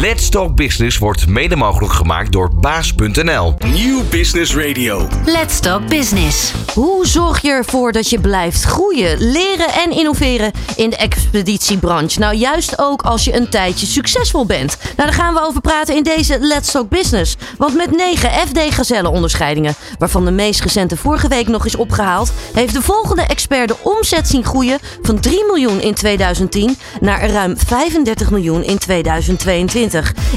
[0.00, 3.54] Let's Talk Business wordt mede mogelijk gemaakt door baas.nl.
[3.72, 5.08] Nieuw Business Radio.
[5.24, 6.52] Let's Talk Business.
[6.74, 12.18] Hoe zorg je ervoor dat je blijft groeien, leren en innoveren in de expeditiebranche?
[12.18, 14.76] Nou, juist ook als je een tijdje succesvol bent.
[14.96, 17.36] Nou, daar gaan we over praten in deze Let's Talk Business.
[17.56, 22.32] Want met negen FD Gazelle onderscheidingen, waarvan de meest recente vorige week nog is opgehaald,
[22.54, 27.54] heeft de volgende expert de omzet zien groeien van 3 miljoen in 2010 naar ruim
[27.58, 29.86] 35 miljoen in 2022.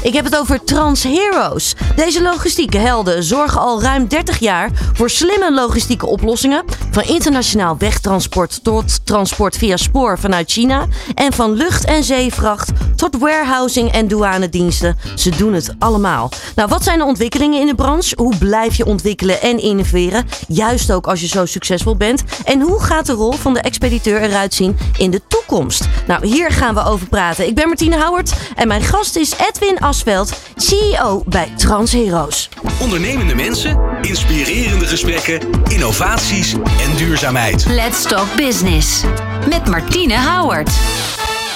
[0.02, 1.74] Ik heb het over Trans Heroes.
[1.96, 6.64] Deze logistieke helden zorgen al ruim 30 jaar voor slimme logistieke oplossingen.
[6.90, 10.86] Van internationaal wegtransport tot transport via spoor vanuit China.
[11.14, 14.96] En van lucht- en zeevracht tot warehousing en douanediensten.
[15.16, 16.30] Ze doen het allemaal.
[16.54, 18.14] Nou, wat zijn de ontwikkelingen in de branche?
[18.16, 20.26] Hoe blijf je ontwikkelen en innoveren?
[20.48, 22.22] Juist ook als je zo succesvol bent.
[22.44, 25.88] En hoe gaat de rol van de expediteur eruit zien in de toekomst?
[26.06, 27.46] Nou, hier gaan we over praten.
[27.46, 32.48] Ik ben Martine Houwert en mijn gast is Edwin Asveld, CEO bij Trans Heroes.
[32.80, 37.66] Ondernemende mensen, inspirerende gesprekken, innovaties en duurzaamheid.
[37.68, 39.02] Let's Talk Business.
[39.48, 40.70] Met Martine Howard.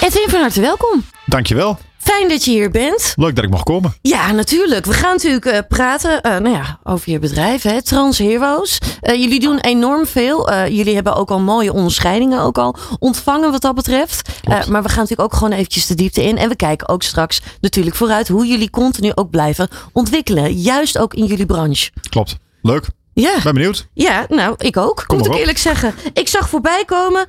[0.00, 1.04] Edwin, van harte welkom.
[1.24, 1.78] Dankjewel.
[2.06, 3.12] Fijn dat je hier bent.
[3.16, 3.94] Leuk dat ik mag komen.
[4.02, 4.86] Ja, natuurlijk.
[4.86, 7.82] We gaan natuurlijk eh, praten eh, nou ja, over je bedrijf, hè?
[7.82, 8.78] Trans Heroes.
[9.00, 10.52] Eh, jullie doen enorm veel.
[10.68, 14.28] Jullie hebben ook al mooie onderscheidingen ook al ontvangen wat dat betreft.
[14.48, 16.38] Maar we gaan natuurlijk ook gewoon eventjes de diepte in.
[16.38, 20.52] En we kijken ook straks natuurlijk vooruit hoe jullie continu ook blijven ontwikkelen.
[20.52, 21.90] Juist ook in jullie branche.
[22.10, 22.36] Klopt.
[22.62, 22.86] Leuk.
[23.12, 23.86] Ja, Ben benieuwd.
[23.94, 25.04] ja nou, ik ook.
[25.06, 25.38] Kom Moet ik op.
[25.38, 25.94] eerlijk zeggen.
[26.12, 27.26] Ik zag voorbij komen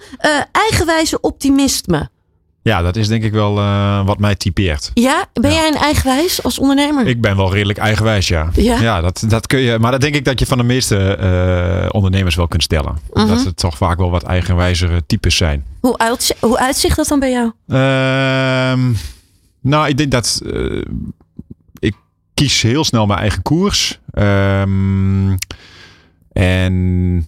[0.52, 2.10] eigenwijze optimisme.
[2.68, 4.92] Ja, dat is denk ik wel eh, wat mij typeert.
[4.94, 5.58] Ja, ben Ja.
[5.58, 7.08] jij een eigenwijs als ondernemer?
[7.08, 8.50] Ik ben wel redelijk eigenwijs, ja.
[8.54, 9.02] Ja?
[9.02, 9.80] dat, dat kun je.
[9.80, 12.98] Maar dat denk ik dat je van de meeste eh, ondernemers wel kunt stellen.
[13.14, 13.28] Mhm.
[13.28, 15.66] Dat het toch vaak wel wat eigenwijzere types zijn.
[15.80, 17.52] Hoe, uit, hoe uitzicht dat dan bij jou?
[17.68, 18.94] Ehm,
[19.62, 20.82] nou, ik denk dat eh,
[21.80, 21.96] ik
[22.34, 24.00] kies heel snel mijn eigen koers.
[24.12, 25.36] Ehm,
[26.32, 27.28] en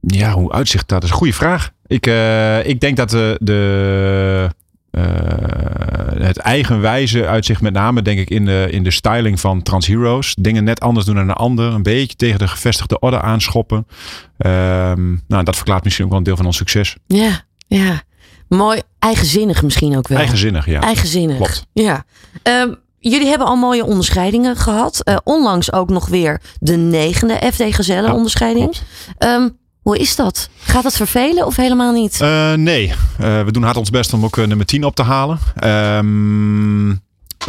[0.00, 1.00] ja, hoe uitzicht dat?
[1.00, 1.74] Dat is een goede vraag.
[1.86, 4.50] Ik, eh, ik denk dat de, de
[4.90, 5.02] eh,
[6.26, 10.34] het eigenwijze uitzicht met name denk ik in de, in de styling van Trans Heroes.
[10.40, 11.72] Dingen net anders doen dan een ander.
[11.72, 13.86] Een beetje tegen de gevestigde orde aanschoppen.
[14.38, 16.96] Ehm, nou, dat verklaart misschien ook wel een deel van ons succes.
[17.06, 18.02] Ja, ja.
[18.48, 18.80] Mooi.
[18.98, 20.18] Eigenzinnig misschien ook wel.
[20.18, 20.80] Eigenzinnig, ja.
[20.80, 21.36] Eigenzinnig.
[21.36, 21.66] Klopt.
[21.72, 22.04] Ja.
[22.42, 25.00] Ehm, jullie hebben al mooie onderscheidingen gehad.
[25.02, 28.70] Eh, onlangs ook nog weer de negende FD Gazelle Ja, onderscheiding.
[29.18, 29.54] klopt.
[29.86, 30.48] Hoe is dat?
[30.58, 32.20] Gaat dat vervelen of helemaal niet?
[32.20, 35.02] Eh, nee, Eh, we doen hard ons best om ook eh, nummer 10 op te
[35.02, 35.38] halen.
[35.56, 36.88] Ehm,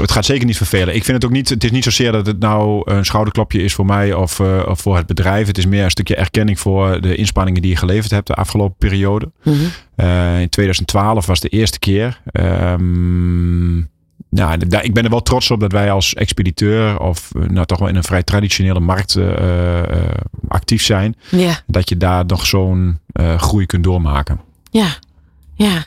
[0.02, 0.96] het gaat zeker niet vervelen.
[0.96, 3.74] Ik vind het ook niet, het is niet zozeer dat het nou een schouderklopje is
[3.74, 5.48] voor mij of, of voor het bedrijf.
[5.48, 8.76] Het is meer een stukje erkenning voor de inspanningen die je geleverd hebt de afgelopen
[8.78, 9.32] periode.
[9.44, 10.40] Mhm.
[10.40, 12.22] In 2012 was de eerste keer.
[12.32, 13.78] Ehm,
[14.38, 17.80] nou, ik ben er wel trots op dat wij als expediteur of eh, nou toch
[17.80, 20.12] wel in een vrij traditionele markt eh, eh,
[20.48, 21.16] actief zijn.
[21.30, 23.00] Ja, Dat je daar nog zo'n
[23.38, 24.40] groei kunt doormaken.
[24.72, 24.88] ja,
[25.56, 25.86] ja.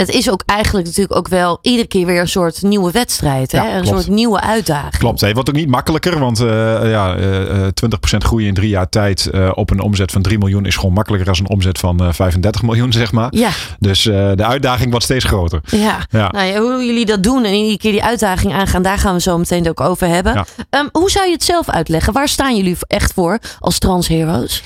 [0.00, 3.52] Het is ook eigenlijk natuurlijk ook wel iedere keer weer een soort nieuwe wedstrijd.
[3.52, 3.58] Hè?
[3.62, 4.96] Ja, een soort nieuwe uitdaging.
[4.98, 5.20] Klopt.
[5.20, 6.46] Het wordt ook niet makkelijker, want eh,
[6.90, 7.72] ja, eh, eh,
[8.14, 10.92] 20% groei in drie jaar tijd eh, op een omzet van 3 miljoen is gewoon
[10.92, 13.28] makkelijker dan een omzet van eh, 35 miljoen, zeg maar.
[13.30, 15.60] Ja, Dus eh, de uitdaging wordt steeds groter.
[15.64, 16.06] ja.
[16.10, 16.28] Ja.
[16.30, 19.38] Nou hoe jullie dat doen en iedere keer die uitdaging aangaan, daar gaan we zo
[19.38, 20.32] meteen ook over hebben.
[20.34, 20.44] Ja.
[20.70, 22.12] Ehm, hoe zou je het zelf uitleggen?
[22.12, 24.62] Waar staan jullie echt voor als trans heroes?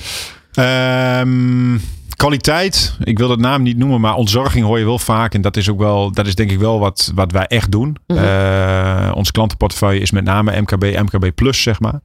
[0.53, 1.73] Ehm,
[2.15, 5.33] kwaliteit, ik wil het naam niet noemen, maar ontzorging hoor je wel vaak.
[5.33, 7.97] En dat is ook wel, dat is denk ik wel wat, wat wij echt doen.
[8.07, 12.01] Eh, ons klantenportefeuille is met name MKB, MKB Plus, zeg maar.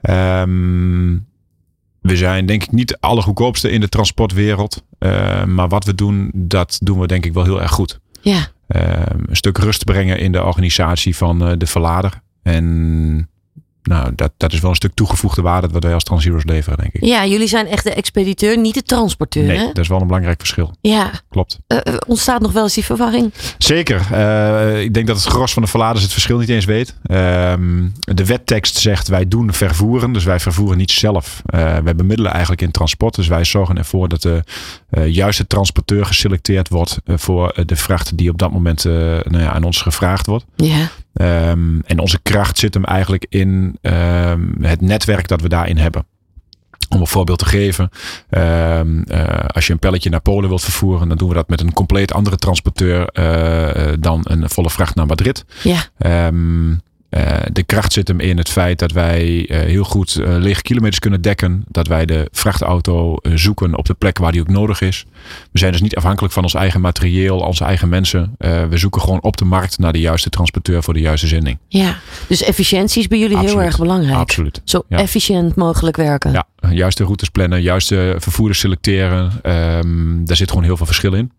[0.00, 1.18] Ehm,
[2.00, 4.84] we zijn denk ik niet de allergoedkoopste in de transportwereld.
[4.98, 8.00] Eh, maar wat we doen, dat doen we denk ik wel heel erg goed.
[8.20, 12.20] Ja, Ehm, een stuk rust brengen in de organisatie van eh, de verlader.
[12.42, 13.30] En
[13.82, 16.92] nou, dat, dat is wel een stuk toegevoegde waarde wat wij als Transheroes leveren, denk
[16.92, 17.04] ik.
[17.04, 19.44] ja jullie zijn echt de expediteur, niet de transporteur.
[19.44, 19.66] Nee, hè?
[19.66, 20.74] dat is wel een belangrijk verschil.
[20.80, 21.58] Ja, Klopt.
[21.66, 23.32] Eh, eh, ontstaat nog wel eens die verwarring?
[23.58, 24.06] Zeker.
[24.12, 26.94] Eh, ik denk dat het gros van de verladers het verschil niet eens weet.
[27.02, 30.12] Ehm, de wettekst zegt wij doen vervoeren.
[30.12, 31.42] Dus wij vervoeren niet zelf.
[31.84, 33.14] Wij bemiddelen eigenlijk in transport.
[33.14, 34.42] Dus wij zorgen ervoor dat de
[35.06, 39.82] juiste transporteur geselecteerd wordt voor de vracht die op dat moment nou ja, aan ons
[39.82, 40.44] gevraagd wordt.
[40.56, 45.76] Ja, Ehm, en onze kracht zit hem eigenlijk in ehm, het netwerk dat we daarin
[45.76, 46.06] hebben.
[46.88, 47.88] Om een voorbeeld te geven.
[48.30, 51.60] ehm, eh, als je een pelletje naar Polen wilt vervoeren, dan doen we dat met
[51.60, 55.44] een compleet andere transporteur eh, eh, dan een volle vracht naar Madrid.
[55.62, 55.84] ja,
[57.12, 60.62] Eh, de kracht zit hem in het feit dat wij eh, heel goed eh, lege
[60.62, 61.64] kilometers kunnen dekken.
[61.68, 65.04] Dat wij de vrachtauto zoeken op de plek waar die ook nodig is.
[65.50, 68.34] We zijn dus niet afhankelijk van ons eigen materieel, onze eigen mensen.
[68.38, 71.58] We zoeken gewoon op de markt naar de juiste transporteur voor de juiste zending.
[71.68, 71.98] Ja,
[72.28, 74.18] dus efficiëntie is bij jullie heel erg belangrijk.
[74.18, 74.60] Absoluut.
[74.64, 74.98] Zo Ja.
[74.98, 76.32] efficiënt mogelijk werken.
[76.32, 79.32] Ja, juiste routes plannen, juiste vervoerders selecteren.
[79.42, 81.32] Ehm, daar zit gewoon heel veel verschil in.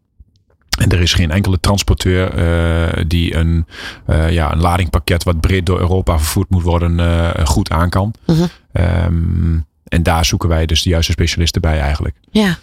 [0.78, 3.66] En er is geen enkele transporteur eh, die een,
[4.06, 8.14] eh, ja, een ladingpakket wat breed door Europa vervoerd moet worden eh, goed aan kan.
[8.26, 8.44] Mhm.
[8.72, 12.16] Ehm, en daar zoeken wij dus de juiste specialisten bij eigenlijk.
[12.32, 12.58] Ja,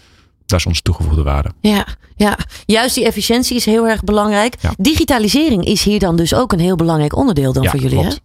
[0.47, 1.51] Dat is onze toegevoegde waarde.
[1.61, 1.87] ja,
[2.17, 2.39] ja.
[2.67, 4.55] Juist die efficiëntie is heel erg belangrijk.
[4.61, 4.71] Ja.
[4.79, 7.99] Digitalisering is hier dan dus ook een heel belangrijk onderdeel dan ja, voor jullie.
[7.99, 8.21] Klopt.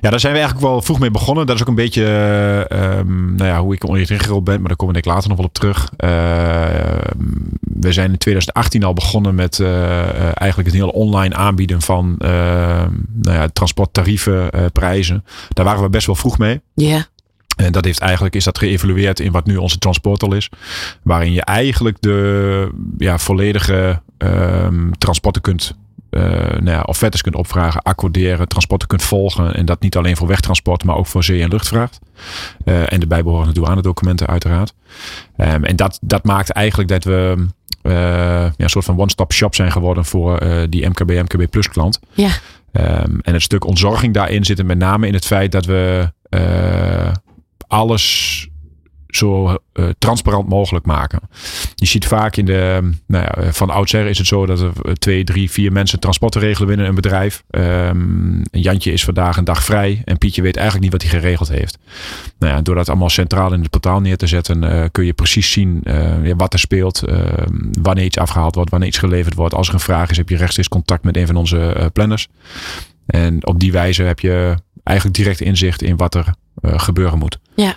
[0.00, 1.46] Ja, daar zijn we eigenlijk wel vroeg mee begonnen.
[1.46, 2.04] Dat is ook een beetje
[2.68, 4.58] ehm, nou ja, hoe ik erin gerold ben.
[4.58, 5.90] Maar daar kom ik later nog wel op terug.
[5.96, 6.10] Eh,
[7.60, 12.28] we zijn in 2018 al begonnen met eh, eigenlijk het hele online aanbieden van eh,
[13.12, 15.24] nou ja, transporttarieven, prijzen.
[15.48, 16.60] Daar waren we best wel vroeg mee.
[16.74, 17.06] Ja,
[17.56, 20.48] En dat heeft eigenlijk is dat geëvalueerd in wat nu onze transportal is.
[21.02, 22.68] Waarin je eigenlijk de
[22.98, 25.74] ja, volledige ehm, transporten kunt.
[26.12, 29.54] Eh nou ja, offertes kunt opvragen, accorderen, transporten kunt volgen.
[29.54, 31.98] En dat niet alleen voor wegtransport, maar ook voor zee- en luchtvracht.
[32.64, 34.74] Eh, en de bijbehorende douanedocumenten uiteraard.
[35.36, 37.46] Ehm, en dat, dat maakt eigenlijk dat we
[37.82, 42.00] eh, ja, een soort van one-stop shop zijn geworden voor die MKB, MKB Plus klant.
[42.12, 42.28] ja,
[42.72, 46.08] Ehm, en het stuk ontzorging daarin zit er met name in het feit dat we
[47.66, 48.48] alles
[49.16, 51.20] zo eh, transparant mogelijk maken.
[51.74, 55.24] Je ziet vaak in de, nou ja, van oudsher is het zo dat er twee,
[55.24, 57.42] drie, vier mensen transporten regelen binnen een bedrijf.
[57.50, 61.48] Ehm, Jantje is vandaag een dag vrij en Pietje weet eigenlijk niet wat hij geregeld
[61.48, 61.78] heeft.
[62.38, 65.12] Nou ja, door dat allemaal centraal in het portaal neer te zetten, eh, kun je
[65.12, 69.54] precies zien eh, wat er speelt, ehm, wanneer iets afgehaald wordt, wanneer iets geleverd wordt.
[69.54, 72.28] Als er een vraag is, heb je rechtstreeks contact met een van onze eh, planners.
[73.06, 74.54] En op die wijze heb je
[74.84, 77.38] eigenlijk direct inzicht in wat er eh, gebeuren moet.
[77.54, 77.74] ja.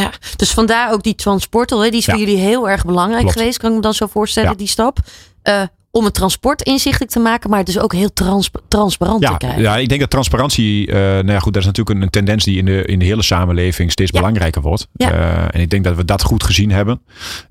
[0.00, 1.80] Ja, dus vandaar ook die transportal.
[1.80, 1.88] Hè?
[1.90, 2.12] Die is Ja.
[2.12, 3.38] voor jullie heel erg belangrijk Klopt.
[3.38, 3.58] geweest.
[3.58, 4.56] Kan ik me dan zo voorstellen, Ja.
[4.56, 4.98] die stap.
[5.42, 9.62] Eh, om het transport inzichtelijk te maken, maar dus ook heel trans transparant te krijgen.
[9.62, 12.44] ja, ik denk dat transparantie, eh nou ja, goed, dat is natuurlijk een, een tendens
[12.44, 14.18] die in de, in de hele samenleving steeds Ja.
[14.18, 14.86] belangrijker wordt.
[14.92, 15.10] Ja.
[15.10, 17.00] Eh, en ik denk dat we dat goed gezien hebben.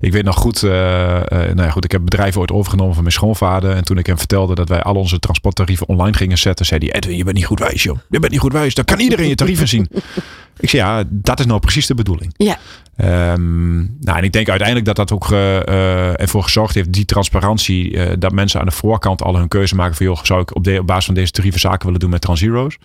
[0.00, 3.70] Ik weet nog goed, nou ja, goed, ik heb bedrijven ooit overgenomen van mijn schoonvader.
[3.76, 6.94] En toen ik hem vertelde dat wij al onze transporttarieven online gingen zetten, zei hij,
[6.94, 7.98] Edwin, je bent niet goed wijs, joh.
[8.10, 8.74] Je bent niet goed wijs.
[8.74, 9.88] Dan kan iedereen je tarieven zien.
[10.58, 12.34] Ik zei, ja, dat is nou precies de bedoeling.
[12.36, 12.58] Ja.
[12.96, 17.98] Ehm, nou, en ik denk uiteindelijk dat dat ook eh, ervoor gezorgd heeft, die transparantie,
[17.98, 20.64] eh, dat mensen aan de voorkant al hun keuze maken van, joh, zou ik op,
[20.64, 22.78] de, op basis van deze tarieven zaken willen doen met Transheroes?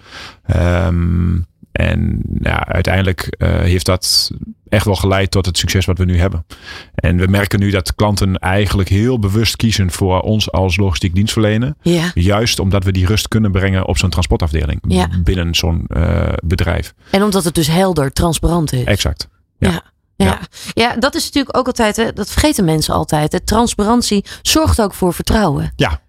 [0.46, 1.40] Ehm,
[1.72, 4.32] en ja, uiteindelijk heeft dat
[4.70, 6.46] echt wel geleid tot het succes wat we nu hebben.
[6.96, 11.74] En we merken nu dat klanten eigenlijk heel bewust kiezen voor ons als logistiek dienstverlener.
[11.82, 12.12] Ja.
[12.14, 15.08] Juist omdat we die rust kunnen brengen op zo'n transportafdeling Ja.
[15.24, 16.94] binnen zo'n eh, bedrijf.
[17.12, 18.84] En omdat het dus helder, transparant is.
[18.84, 19.28] Exact.
[19.58, 19.70] Ja.
[19.70, 19.82] Ja.
[20.16, 20.26] Ja.
[20.26, 20.40] Ja.
[20.74, 20.96] Ja.
[21.00, 23.32] dat is natuurlijk ook altijd, hè, dat vergeten mensen altijd.
[23.32, 23.40] Hè.
[23.40, 25.72] Transparantie zorgt ook voor vertrouwen.
[25.76, 26.00] Ja,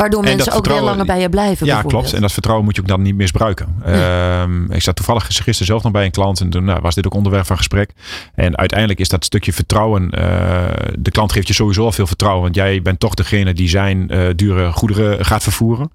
[0.00, 1.66] Waardoor En mensen ook vertrouwen- langer bij je blijven.
[1.66, 2.12] Ja, klopt.
[2.12, 3.74] En dat vertrouwen moet je ook dan niet misbruiken.
[3.84, 7.06] Ehm, ik zat toevallig gisteren zelf nog bij een klant en toen nou, was dit
[7.06, 7.90] ook onderwerp van gesprek.
[8.34, 10.10] En uiteindelijk is dat stukje vertrouwen.
[10.10, 10.64] eh,
[10.98, 14.08] de klant geeft je sowieso al veel vertrouwen, want jij bent toch degene die zijn
[14.10, 15.90] eh, dure goederen gaat vervoeren.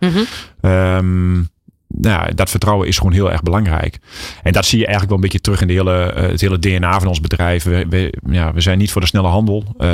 [0.61, 1.41] Ehm,
[1.97, 4.00] nou, ja, dat vertrouwen is gewoon heel erg belangrijk.
[4.44, 6.59] En dat zie je eigenlijk wel een beetje terug in de hele, eh, het hele
[6.59, 7.63] DNA van ons bedrijf.
[7.63, 9.63] We, we, ja, we zijn niet voor de snelle handel.
[9.77, 9.88] Eh,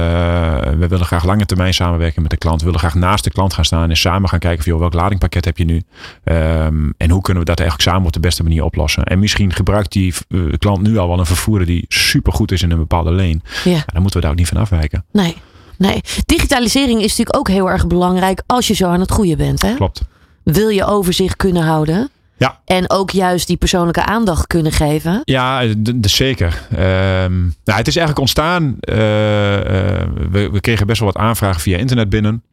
[0.78, 2.60] we willen graag lange termijn samenwerken met de klant.
[2.60, 4.94] We willen graag naast de klant gaan staan en samen gaan kijken van joh, welk
[4.94, 5.82] ladingpakket heb je nu?
[6.24, 9.04] Ehm, en hoe kunnen we dat eigenlijk samen op de beste manier oplossen?
[9.04, 12.72] En misschien gebruikt die eh, klant nu al wel een vervoerder die supergoed is in
[12.72, 13.42] een bepaalde leen.
[13.64, 13.72] Ja.
[13.72, 15.06] Ja, dan moeten we daar ook niet van afwijken.
[15.12, 15.36] Nee.
[15.78, 19.62] Nee, digitalisering is natuurlijk ook heel erg belangrijk als je zo aan het groeien bent.
[19.62, 19.74] Hè?
[19.74, 20.02] Klopt.
[20.44, 22.10] Wil je overzicht kunnen houden?
[22.38, 22.60] Ja.
[22.66, 25.22] En ook juist die persoonlijke aandacht kunnen geven.
[25.24, 26.68] Ja, d- d- zeker.
[26.72, 28.76] Ehm, nou, het is eigenlijk ontstaan.
[28.80, 32.44] eh, eh, we, we kregen best wel wat aanvragen via internet binnen.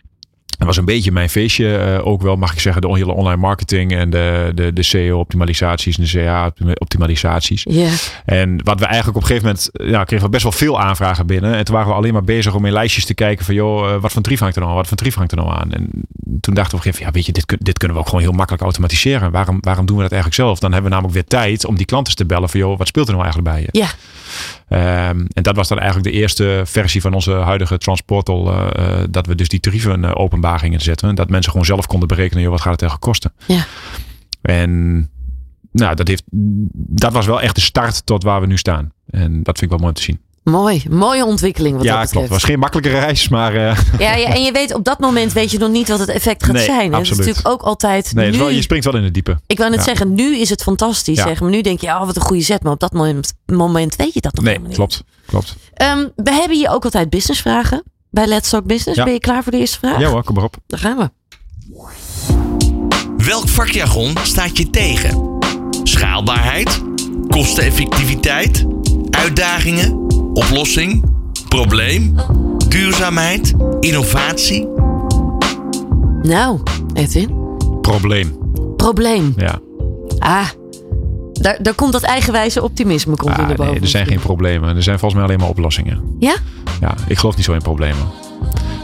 [0.59, 2.83] Dat was een beetje mijn feestje eh, ook wel, mag ik zeggen.
[2.83, 7.67] De hele online marketing en de, de, de SEO-optimalisaties en de CA-optimalisaties.
[7.69, 7.91] Ja.
[8.25, 10.81] En wat we eigenlijk op een gegeven moment, eh, ja, kregen we best wel veel
[10.81, 11.55] aanvragen binnen.
[11.55, 14.01] En toen waren we alleen maar bezig om in lijstjes te kijken van, joh, eh,
[14.01, 14.79] wat voor tarief hangt er nou aan?
[14.79, 15.73] Wat voor tarief hangt er nou aan?
[15.73, 15.91] En
[16.41, 18.09] toen dachten we op een gegeven moment, ja, weet je, dit, dit kunnen we ook
[18.09, 19.31] gewoon heel makkelijk automatiseren.
[19.31, 20.59] Waarom, waarom doen we dat eigenlijk zelf?
[20.59, 23.09] Dan hebben we namelijk weer tijd om die klanten te bellen van, joh, wat speelt
[23.09, 23.79] er nou eigenlijk bij je?
[23.81, 23.89] Ja.
[24.69, 28.53] Ehm, en dat was dan eigenlijk de eerste versie van onze huidige transportal.
[28.53, 31.15] eh, dat we dus die tarieven eh, openbaar gingen zetten.
[31.15, 33.33] Dat mensen gewoon zelf konden berekenen, joh, wat gaat het eigenlijk kosten?
[33.47, 33.67] Ja.
[34.43, 35.01] En
[35.73, 36.23] nou, dat, heeft,
[36.73, 38.93] dat was wel echt de start tot waar we nu staan.
[39.11, 40.21] En dat vind ik wel mooi om te zien.
[40.51, 42.11] Mooi, mooie ontwikkeling wat ja, dat klopt.
[42.13, 42.31] betreft.
[42.33, 43.77] Het was geen makkelijke reis, maar eh,
[44.09, 46.45] Ja, ja, en je weet op dat moment weet je nog niet wat het effect
[46.45, 46.79] gaat Nee, zijn.
[46.85, 46.91] hè.
[46.91, 47.27] Dat is absoluut.
[47.27, 48.15] natuurlijk ook altijd.
[48.15, 49.39] nee, nu, wel, je springt wel in het diepe.
[49.47, 49.85] ik wou net Ja.
[49.85, 51.17] zeggen, nu is het fantastisch.
[51.17, 51.27] Ja.
[51.27, 51.51] Zeg maar.
[51.51, 52.63] Nu denk je, oh, wat een goede zet.
[52.63, 54.89] Maar op dat moment, moment weet je dat nog Nee, helemaal niet.
[54.89, 55.05] klopt.
[55.27, 55.57] klopt.
[55.75, 57.83] Ehm, we hebben hier ook altijd businessvragen.
[58.11, 58.99] Bij Let's Talk Business.
[58.99, 59.05] Ja.
[59.05, 60.01] Ben je klaar voor de eerste vraag?
[60.01, 60.57] Ja hoor, kom maar op.
[60.67, 61.11] Daar gaan we.
[63.25, 65.39] Welk vakjargon staat je tegen?
[65.83, 66.83] Schaalbaarheid?
[67.29, 68.65] Kosteneffectiviteit?
[69.11, 69.93] Uitdagingen?
[70.33, 71.05] Oplossing?
[71.49, 72.15] Probleem?
[72.69, 73.55] Duurzaamheid?
[73.81, 74.69] Innovatie?
[76.23, 76.61] Nou,
[76.95, 77.31] Edwin.
[77.81, 78.39] Probleem.
[78.77, 79.33] Probleem.
[79.37, 79.59] Ja.
[80.19, 80.47] Ah,
[81.33, 83.73] daar, daar komt dat eigenwijze optimisme komt Ah, in de boven.
[83.73, 84.77] nee, er zijn geen problemen.
[84.77, 86.17] Er zijn volgens mij alleen maar oplossingen.
[86.19, 86.37] Ja?
[86.81, 88.07] Ja, ik geloof niet zo in problemen.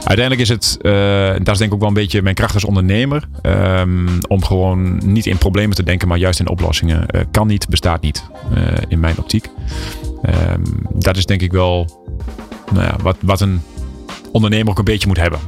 [0.04, 2.64] Uiteindelijk is het, eh, dat is denk ik ook wel een beetje mijn kracht als
[2.64, 7.07] ondernemer, ehm, om gewoon niet in problemen te denken, maar juist in oplossingen.
[7.07, 9.49] Eh, kan niet, bestaat niet, eh, in mijn optiek.
[10.25, 10.62] Ehm,
[10.95, 12.02] dat is denk ik wel
[12.73, 13.62] nou ja, wat, wat een
[14.33, 15.38] ondernemer ook een beetje moet hebben.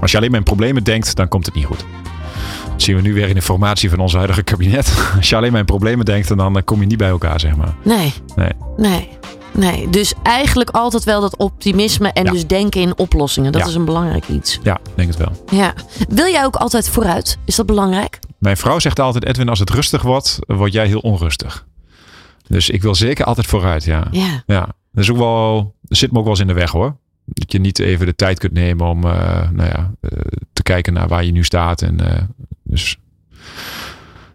[0.00, 1.84] Als je alleen maar in problemen denkt, dan komt het niet goed.
[2.70, 4.94] Dat zien we nu weer in de formatie van ons huidige kabinet.
[5.16, 7.74] Als je alleen maar in problemen denkt, dan kom je niet bij elkaar, zeg maar.
[7.84, 8.50] Nee, Nee.
[8.76, 9.08] nee,
[9.52, 9.90] nee.
[9.90, 12.30] Dus eigenlijk altijd wel dat optimisme en Ja.
[12.30, 13.52] dus denken in oplossingen.
[13.52, 13.68] Dat Ja.
[13.68, 14.58] is een belangrijk iets.
[14.62, 15.32] Ja, denk het wel.
[15.58, 15.74] Ja.
[16.08, 17.38] Wil jij ook altijd vooruit?
[17.44, 18.18] Is dat belangrijk?
[18.38, 21.66] Mijn vrouw zegt altijd, Edwin, als het rustig wordt, word jij heel onrustig.
[22.48, 24.06] Dus ik wil zeker altijd vooruit, ja.
[24.10, 24.42] Ja.
[24.46, 24.60] Ja,
[24.92, 26.96] dat is ook wel, dat zit me ook wel eens in de weg hoor.
[27.24, 30.10] Dat je niet even de tijd kunt nemen om eh, nou ja, eh,
[30.52, 31.82] te kijken naar waar je nu staat.
[31.82, 32.22] En, eh,
[32.62, 32.98] dus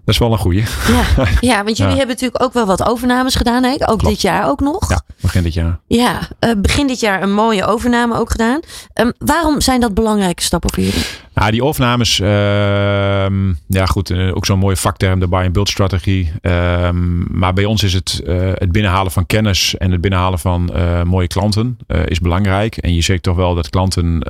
[0.05, 0.63] dat is wel een goeie.
[0.87, 1.03] Ja,
[1.51, 1.97] ja want jullie Ja.
[1.97, 3.63] hebben natuurlijk ook wel wat overnames gedaan.
[3.63, 3.71] Hè?
[3.71, 4.03] Ook Klopt.
[4.05, 4.89] dit jaar ook nog.
[4.89, 5.79] Ja, begin dit jaar.
[5.87, 8.59] Ja, eh, begin dit jaar een mooie overname ook gedaan.
[8.93, 11.05] Ehm, waarom zijn dat belangrijke stappen voor jullie?
[11.33, 16.31] Nou, die overnames, ehm, ja goed, eh, ook zo'n mooie vakterm, de buy-and-build strategie.
[16.41, 20.71] Ehm, maar bij ons is het, eh, het binnenhalen van kennis en het binnenhalen van
[21.03, 22.77] mooie klanten is belangrijk.
[22.77, 24.25] En je ziet toch wel dat klanten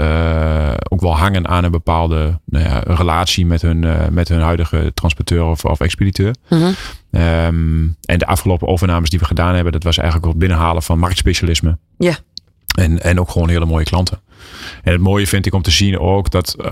[0.89, 5.43] ook wel hangen aan een bepaalde nou ja, relatie met hun, met hun huidige transporteur
[5.43, 6.35] of, of expediteur.
[6.49, 6.71] Mhm.
[7.11, 10.99] Ehm, en de afgelopen overnames die we gedaan hebben, dat was eigenlijk het binnenhalen van
[10.99, 11.77] marktspecialisme.
[11.97, 12.17] Ja.
[12.77, 14.19] En, en ook gewoon hele mooie klanten.
[14.83, 16.71] En het mooie vind ik om te zien ook dat eh,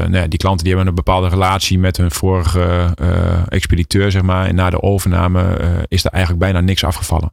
[0.00, 4.22] nou ja, die klanten die hebben een bepaalde relatie met hun vorige eh, expediteur, zeg
[4.22, 4.46] maar.
[4.46, 7.32] En na de overname eh, is er eigenlijk bijna niks afgevallen.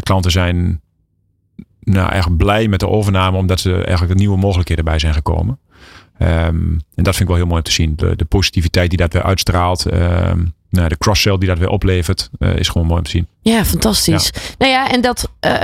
[0.00, 0.80] Klanten zijn
[1.80, 5.58] nou, eigenlijk blij met de overname, omdat ze eigenlijk nieuwe mogelijkheden bij zijn gekomen.
[6.18, 6.56] Ehm,
[6.94, 7.92] en dat vind ik wel heel mooi om te zien.
[7.96, 9.86] De, de positiviteit die dat weer uitstraalt.
[9.86, 13.26] ehm, nou, de cross-sell die dat weer oplevert, eh, is gewoon mooi om te zien.
[13.40, 14.30] Ja, fantastisch.
[14.58, 15.54] Nou ja, en dat eh,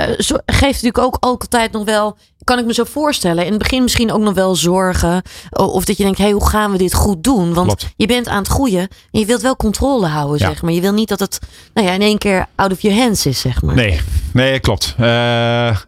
[0.45, 4.11] geeft natuurlijk ook altijd nog wel, kan ik me zo voorstellen, in het begin misschien
[4.11, 5.21] ook nog wel zorgen.
[5.49, 7.53] Of dat je denkt, hé, hey, hoe gaan we dit goed doen?
[7.53, 7.93] Want Klopt.
[7.95, 10.45] je bent aan het groeien en je wilt wel controle houden, Ja.
[10.47, 10.71] zeg maar.
[10.71, 11.39] Je wil niet dat het
[11.73, 13.75] nou ja, in één keer out of your hands is, zeg maar.
[13.75, 13.99] Nee,
[14.33, 14.95] nee klopt.
[14.97, 15.05] Eh,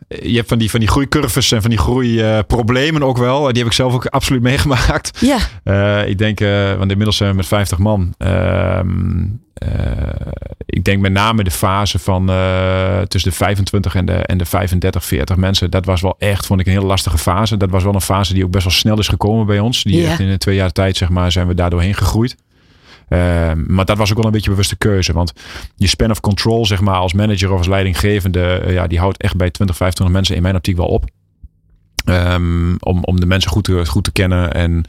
[0.08, 3.40] je hebt van die, van die groeicurves en van die groeiproblemen ook wel.
[3.48, 5.20] Die heb ik zelf ook absoluut meegemaakt.
[5.20, 8.14] Ja, Eh, ik denk, eh, want inmiddels zijn we met 50 man.
[9.58, 10.32] Eh,
[10.66, 14.46] ik denk met name de fase van eh, tussen de 25 en de, en de
[14.46, 15.72] 35, 40 mensen.
[15.72, 17.58] Dat was wel echt, vond ik, een hele lastige fase.
[17.58, 19.84] Dat was wel een fase die ook best wel snel is gekomen bij ons.
[19.84, 20.10] Die Ja.
[20.10, 22.36] echt in een twee jaar tijd, zeg maar, zijn we daar doorheen gegroeid.
[23.10, 25.14] Ehm, maar dat was ook wel een beetje een bewuste keuze.
[25.14, 25.34] Want
[25.76, 29.22] je span of control, zeg maar, als manager of als leidinggevende, eh, ja, die houdt
[29.22, 31.06] echt bij 20, 25 mensen in mijn optiek wel op.
[32.08, 34.54] Ehm, om, om de mensen goed te, goed te kennen.
[34.54, 34.84] En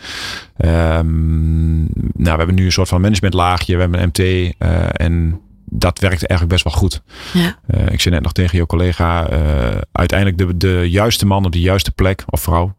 [0.57, 1.79] ehm,
[2.23, 3.75] nou, we hebben nu een soort van managementlaagje.
[3.75, 4.19] We hebben een MT.
[4.59, 7.03] eh, en dat werkt eigenlijk best wel goed.
[7.33, 9.29] ja, Eh, ik zei net nog tegen je collega.
[9.29, 12.77] eh, uiteindelijk de, de juiste man op de juiste plek of vrouw.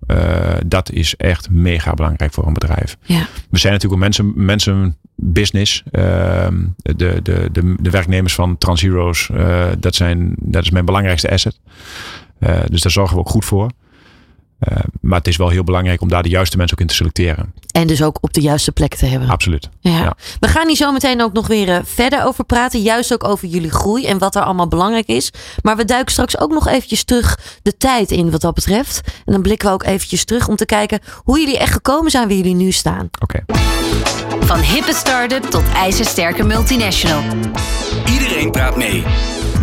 [0.66, 2.98] dat is echt mega belangrijk voor een bedrijf.
[3.02, 3.28] ja.
[3.50, 5.84] We zijn natuurlijk een mensen, mensen business.
[5.92, 9.30] Ehm, de, de, de, de werknemers van TransHeroes,
[9.80, 11.60] dat, zijn, dat is mijn belangrijkste asset.
[12.70, 13.70] Dus daar zorgen we ook goed voor.
[14.60, 16.96] Eh, maar het is wel heel belangrijk om daar de juiste mensen ook in te
[16.96, 17.54] selecteren.
[17.72, 19.30] En dus ook op de juiste plek te hebben.
[19.30, 19.70] Absoluut.
[19.80, 20.00] Ja.
[20.00, 20.16] Ja.
[20.40, 22.82] We gaan hier zo meteen ook nog weer eh, verder over praten.
[22.82, 25.32] Juist ook over jullie groei en wat er allemaal belangrijk is.
[25.62, 29.02] Maar we duiken straks ook nog eventjes terug de tijd in wat dat betreft.
[29.26, 32.28] En dan blikken we ook eventjes terug om te kijken hoe jullie echt gekomen zijn
[32.28, 33.10] waar jullie nu staan.
[33.20, 33.44] Oké.
[34.40, 37.24] Van hippe start-up tot ijzersterke multinational.
[38.12, 39.04] Iedereen praat mee.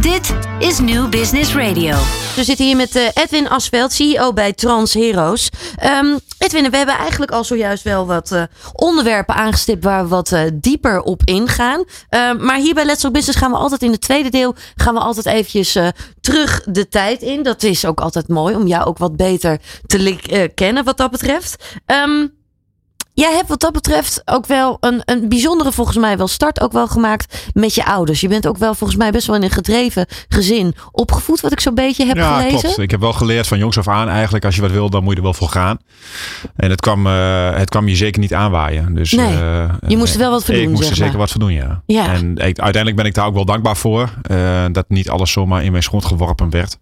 [0.00, 1.96] Dit is New Business Radio.
[2.36, 5.50] We zitten hier met eh, Edwin Asveld, CEO bij Trans Heroes.
[5.76, 10.32] Ehm, Edwin, we hebben eigenlijk al zojuist wel wat eh, onderwerpen aangestipt waar we wat
[10.32, 11.84] eh, dieper op ingaan.
[12.08, 14.94] Ehm, maar hier bij Let's Talk Business gaan we altijd in het tweede deel gaan
[14.94, 15.88] we altijd eventjes eh,
[16.20, 17.42] terug de tijd in.
[17.42, 21.64] Dat is ook altijd mooi om jou ook wat beter te kennen wat dat betreft.
[21.86, 22.26] Ehm,
[23.22, 26.72] jij hebt wat dat betreft ook wel een, een bijzondere, volgens mij wel, start ook
[26.72, 28.20] wel gemaakt met je ouders.
[28.20, 31.60] Je bent ook wel volgens mij best wel in een gedreven gezin opgevoed, wat ik
[31.60, 32.58] zo'n beetje heb ja, gelezen.
[32.60, 32.78] klopt.
[32.78, 35.10] Ik heb wel geleerd van jongs af aan eigenlijk, als je wat wil, dan moet
[35.12, 35.78] je er wel voor gaan.
[36.56, 38.94] En het kwam, eh, het kwam je zeker niet aanwaaien.
[38.94, 41.18] Dus, Nee, eh, je moest er wel wat voor ik doen, moest er zeg zeker
[41.18, 41.82] wat voor doen, ja.
[41.86, 42.12] Ja.
[42.12, 44.10] En ik, uiteindelijk ben ik daar ook wel dankbaar voor.
[44.22, 46.78] eh, dat niet alles zomaar in mijn schoot geworpen werd.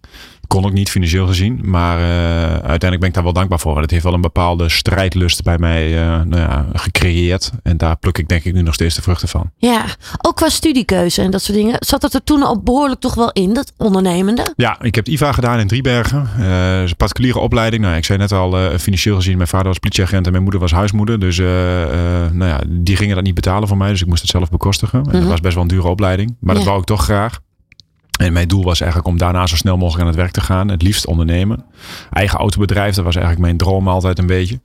[0.47, 1.59] Kon ook niet financieel gezien.
[1.63, 3.71] Maar eh, uiteindelijk ben ik daar wel dankbaar voor.
[3.71, 7.51] Want het heeft wel een bepaalde strijdlust bij mij eh, nou ja, gecreëerd.
[7.63, 9.51] En daar pluk ik denk ik nu nog steeds de vruchten van.
[9.57, 9.85] Ja,
[10.21, 11.75] ook qua studiekeuze en dat soort dingen.
[11.79, 14.53] Zat dat er toen al behoorlijk toch wel in, dat ondernemende?
[14.55, 16.29] Ja, ik heb IVA gedaan in Driebergen.
[16.37, 17.83] Dat is een particuliere opleiding.
[17.83, 20.71] Nou, ik zei net al, financieel gezien, mijn vader was politieagent en mijn moeder was
[20.71, 21.19] huismoeder.
[21.19, 23.89] Dus nou ja, die gingen dat niet betalen voor mij.
[23.89, 24.99] Dus ik moest het zelf bekostigen.
[24.99, 25.29] En dat Mhm.
[25.29, 26.35] was best wel een dure opleiding.
[26.39, 27.39] Maar dat wou ik toch graag.
[28.17, 30.67] En mijn doel was eigenlijk om daarna zo snel mogelijk aan het werk te gaan.
[30.67, 31.65] Het liefst ondernemen.
[32.11, 34.59] Eigen autobedrijf, dat was eigenlijk mijn droom altijd een beetje.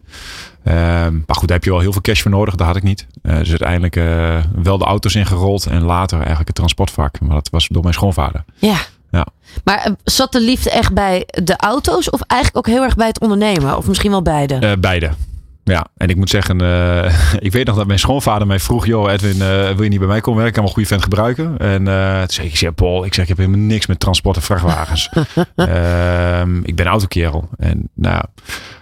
[0.64, 2.54] Ehm, maar goed, daar heb je wel heel veel cash voor nodig.
[2.54, 3.06] Dat had ik niet.
[3.22, 5.66] Eh, dus uiteindelijk eh, wel de auto's ingerold.
[5.66, 7.20] En later eigenlijk het transportvak.
[7.20, 8.44] Maar dat was door mijn schoonvader.
[8.58, 8.76] Ja.
[9.10, 9.26] Ja.
[9.64, 13.06] Maar eh, zat de liefde echt bij de auto's of eigenlijk ook heel erg bij
[13.06, 13.76] het ondernemen?
[13.76, 14.76] Of misschien wel beide?
[14.78, 15.10] Beide.
[15.70, 19.12] Ja, en ik moet zeggen, eh, ik weet nog dat mijn schoonvader mij vroeg: Joh,
[19.12, 20.46] Edwin, eh, wil je niet bij mij komen werken?
[20.46, 21.58] Ik kan wel een goede vent gebruiken.
[21.58, 24.00] En eh, toen zei ik: ik zeg, Paul, ik zeg, ik heb helemaal niks met
[24.00, 25.08] transport en vrachtwagens.
[25.56, 27.48] Ehm, ik ben autokerel.
[27.56, 28.24] En nou,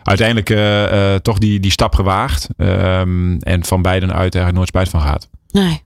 [0.02, 2.48] uiteindelijk toch die, die stap gewaagd.
[2.56, 5.28] Ehm, en van beiden uit eigenlijk nooit spijt van gehad.
[5.50, 5.82] Nee.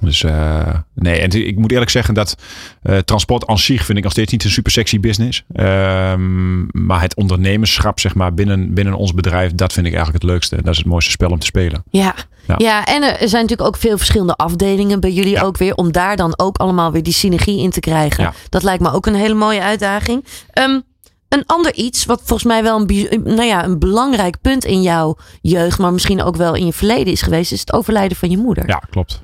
[0.00, 2.34] Dus eh, nee, en ik moet eerlijk zeggen dat
[2.82, 5.44] eh, transport aan zich vind ik nog steeds niet een super sexy business.
[5.52, 10.32] Ehm, maar het ondernemerschap, zeg maar, binnen, binnen ons bedrijf, dat vind ik eigenlijk het
[10.32, 10.56] leukste.
[10.56, 11.82] Dat is het mooiste spel om te spelen.
[11.90, 12.14] Ja.
[12.46, 12.54] Ja.
[12.58, 12.84] Ja.
[12.86, 15.42] en er zijn natuurlijk ook veel verschillende afdelingen bij jullie Ja.
[15.42, 15.74] ook weer.
[15.74, 18.24] Om daar dan ook allemaal weer die synergie in te krijgen.
[18.24, 18.32] Ja.
[18.48, 20.24] Dat lijkt me ook een hele mooie uitdaging.
[20.50, 20.80] Ehm,
[21.28, 25.16] een ander iets, wat volgens mij wel een, nou ja, een belangrijk punt in jouw
[25.42, 28.36] jeugd, maar misschien ook wel in je verleden is geweest, is het overlijden van je
[28.38, 28.68] moeder.
[28.68, 29.22] Ja, klopt.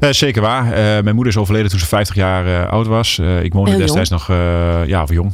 [0.00, 0.72] Eh, zeker waar.
[0.72, 3.18] Eh, mijn moeder is overleden toen ze 50 jaar eh, oud was.
[3.42, 4.26] Ik woonde destijds nog,
[4.86, 5.32] ja, of jong.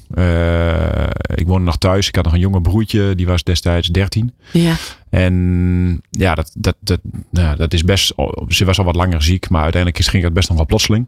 [1.35, 2.09] Ik woonde nog thuis.
[2.09, 4.35] Ik had nog een jonge broertje, die was destijds 13.
[4.53, 4.75] Ja.
[5.11, 7.01] En ja, dat, dat, dat,
[7.31, 8.15] nou, dat is best.
[8.49, 11.07] Ze was al wat langer ziek, maar uiteindelijk ging het best nog wel plotseling.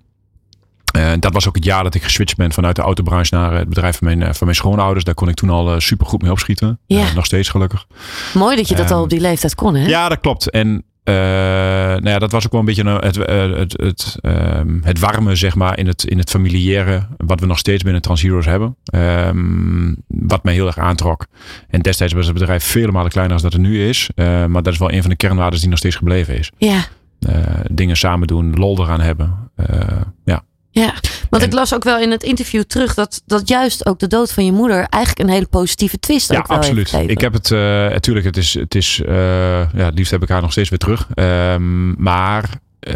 [1.19, 3.99] Dat was ook het jaar dat ik geswitcht ben vanuit de autobranche naar het bedrijf
[3.99, 5.05] van mijn, van mijn schoonouders.
[5.05, 6.79] Daar kon ik toen al super goed mee opschieten.
[6.87, 7.13] Ja.
[7.15, 7.87] Nog steeds gelukkig.
[8.35, 9.87] Mooi dat je dat Ehm, al op die leeftijd kon, hè?
[9.87, 10.51] Ja, dat klopt.
[10.51, 14.17] En eh, nou ja, dat was ook wel een beetje een- het, eh, het, het,
[14.21, 17.07] ehm, het warme, zeg maar, in het, in het familiaire.
[17.17, 18.77] Wat we nog steeds binnen Transheroes hebben.
[18.85, 21.27] Ehm, wat mij heel erg aantrok.
[21.69, 24.11] En destijds was het bedrijf vele malen kleiner dan dat het nu is.
[24.15, 26.51] Eh, maar dat is wel een van de kernwaarden die nog steeds gebleven is.
[26.59, 26.85] Ja.
[27.21, 27.37] Eh,
[27.71, 29.51] dingen samen doen, lol eraan hebben.
[29.57, 30.43] Eh, ja.
[30.75, 30.95] Ja,
[31.31, 34.07] want En- ik las ook wel in het interview terug dat, dat juist ook de
[34.07, 36.91] dood van je moeder eigenlijk een hele positieve twist Ja, ook wel absoluut.
[36.91, 37.11] heeft.
[37.11, 39.15] Ik heb het, eh, natuurlijk, het is, het is eh,
[39.59, 41.07] ja, het liefst heb ik haar nog steeds weer terug.
[41.15, 42.45] Ehm, maar
[42.81, 42.95] eh,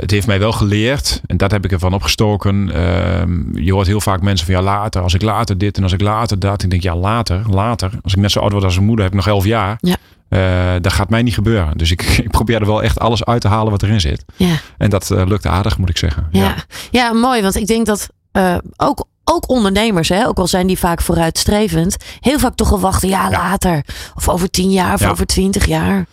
[0.00, 2.70] het heeft mij wel geleerd, en dat heb ik ervan opgestoken.
[2.74, 5.92] Ehm, je hoort heel vaak mensen van ja, later, als ik later dit en als
[5.92, 6.62] ik later dat.
[6.62, 7.90] Ik denk ja, later, later.
[8.02, 9.78] Als ik net zo oud word als mijn moeder, heb ik nog elf jaar.
[9.80, 9.96] Ja.
[10.28, 11.76] Eh, dat gaat mij niet gebeuren.
[11.78, 14.24] Dus ik, ik probeer er wel echt alles uit te halen wat erin zit.
[14.36, 14.54] Ja.
[14.78, 16.28] En dat eh, lukt aardig, moet ik zeggen.
[16.30, 16.54] Ja.
[16.90, 17.12] Ja.
[17.12, 21.00] mooi, want ik denk dat eh, ook, ook ondernemers, hè, ook al zijn die vaak
[21.00, 23.84] vooruitstrevend, heel vaak toch al wachten, ja, later.
[24.14, 25.10] Of over tien jaar of Ja.
[25.10, 26.06] over twintig jaar.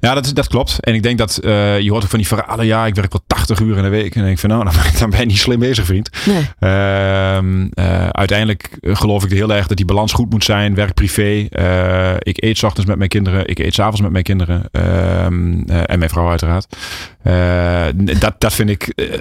[0.00, 0.80] Ja, dat, dat klopt.
[0.80, 2.66] En ik denk dat eh, je hoort ook van die verhalen.
[2.66, 4.14] Ja, ik werk wel 80 uur in de week.
[4.14, 4.64] En ik van nou,
[4.98, 6.10] dan ben, je niet slim bezig, vriend.
[6.26, 6.48] Nee.
[6.58, 10.74] Ehm, eh, uiteindelijk geloof ik heel erg dat die balans goed moet zijn.
[10.74, 11.46] Werk, privé.
[11.50, 13.48] Eh, ik eet 's ochtends met mijn kinderen.
[13.48, 14.62] Ik eet 's avonds met mijn kinderen.
[14.72, 16.76] Ehm, eh, en mijn vrouw uiteraard.
[17.22, 17.86] Eh,
[18.20, 18.82] dat, dat vind ik...
[18.88, 19.18] eh,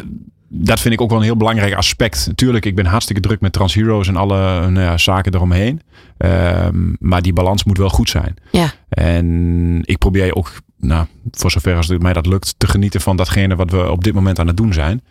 [0.51, 2.27] dat vind ik ook wel een heel belangrijk aspect.
[2.27, 5.81] Natuurlijk, ik ben hartstikke druk met Transheroes en alle nou ja, zaken eromheen.
[6.17, 8.35] Ehm, maar die balans moet wel goed zijn.
[8.51, 8.71] Ja.
[8.89, 13.15] En ik probeer ook, nou, voor zover als het mij dat lukt, te genieten van
[13.17, 15.03] datgene wat we op dit moment aan het doen zijn.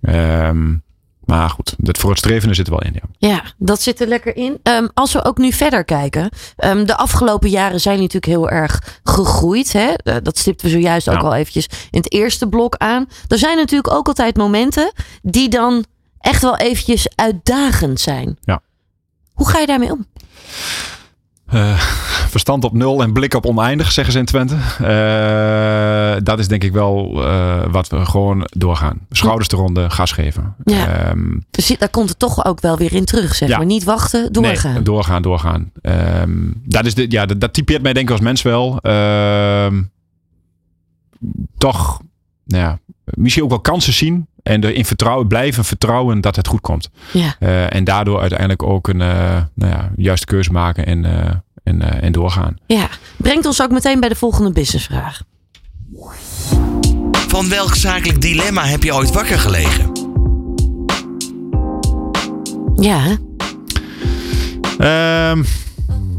[0.00, 0.74] Ehm,
[1.24, 2.92] maar goed, het vooruitstrevende zit er wel in.
[2.94, 3.28] Ja.
[3.28, 4.58] Ja, dat zit er lekker in.
[4.62, 6.28] Ehm, als we ook nu verder kijken.
[6.56, 9.72] ehm, de afgelopen jaren zijn natuurlijk heel erg gegroeid.
[9.72, 9.92] Hè?
[9.92, 13.06] Eh, dat stipten we zojuist ook al eventjes in het eerste blok aan.
[13.28, 14.92] Er zijn natuurlijk ook altijd momenten
[15.22, 15.84] die dan
[16.20, 18.38] echt wel eventjes uitdagend zijn.
[18.40, 18.60] Ja.
[19.32, 20.06] Hoe ga je daarmee om?
[21.46, 21.78] Eh,
[22.36, 24.54] verstand op nul en blik op oneindig, zeggen ze in Twente.
[24.78, 28.98] Eh, dat is denk ik wel eh, wat we gewoon doorgaan.
[29.10, 30.54] Schouders eronder, gas geven.
[30.64, 30.88] Ja.
[30.88, 33.56] Ehm, Dus daar komt het toch ook wel weer in terug, zeg Ja.
[33.56, 33.66] maar.
[33.66, 34.72] Niet wachten, doorgaan.
[34.74, 35.70] Nee, doorgaan, doorgaan.
[35.82, 38.78] Ehm, dat, is de, ja, dat, dat typeert mij denk ik als mens wel.
[38.80, 39.82] Ehm,
[41.58, 42.00] toch,
[42.44, 44.26] nou ja, misschien ook wel kansen zien.
[44.46, 46.90] En erin vertrouwen, blijven vertrouwen dat het goed komt.
[47.12, 47.36] ja.
[47.38, 50.86] Eh, en daardoor uiteindelijk ook een eh, nou ja, juiste keuze maken.
[50.86, 51.30] En, eh,
[51.62, 52.56] en, eh, en doorgaan.
[52.66, 55.22] Ja, brengt ons ook meteen bij de volgende businessvraag.
[57.28, 59.92] Van welk zakelijk dilemma heb je ooit wakker gelegen?
[62.74, 63.14] Ja, hè?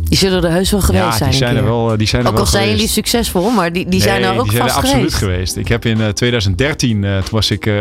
[0.10, 1.30] Die zullen er heus wel geweest ja, zijn.
[1.30, 3.90] die zijn er wel, die zijn er Ook wel al zijn jullie succesvol, maar die,
[3.90, 5.34] die zijn er ook die zijn er vast absoluut geweest.
[5.34, 5.56] geweest.
[5.56, 7.74] Ik heb in eh, 2013, eh, toen was ik eh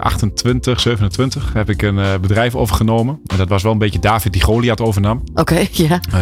[0.00, 3.20] 28, 27, heb ik een eh, bedrijf overgenomen.
[3.26, 5.22] En dat was wel een beetje David die Goliath overnam.
[5.34, 6.00] Oké, ja.
[6.14, 6.20] Uh,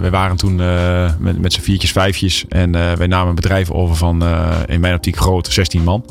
[0.00, 2.44] we waren toen eh, met, met z'n viertjes, vijfjes.
[2.48, 6.04] En eh, wij namen een bedrijf over van, eh, in mijn optiek groot, 16 man.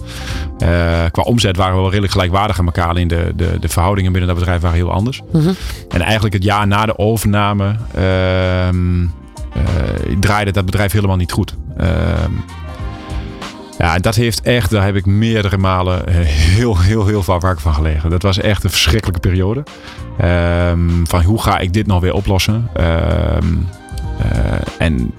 [0.58, 0.68] Eh,
[1.12, 2.88] qua omzet waren we wel redelijk gelijkwaardig aan elkaar.
[2.88, 5.22] Alleen de, de, de verhoudingen binnen dat bedrijf waren heel anders.
[5.32, 5.54] Mhm.
[5.90, 9.04] En eigenlijk het jaar na de overname ehm,
[9.54, 11.56] eh, draaide dat bedrijf helemaal niet goed.
[11.78, 12.32] Ehm,
[13.78, 17.62] ja, dat heeft echt, daar heb ik meerdere malen eh, heel, heel, heel vaak wakker
[17.62, 18.10] van gelegen.
[18.10, 19.64] Dat was echt een verschrikkelijke periode.
[20.18, 22.70] Ehm, van hoe ga ik dit nog weer oplossen?
[22.74, 23.36] Eh,
[24.78, 25.14] en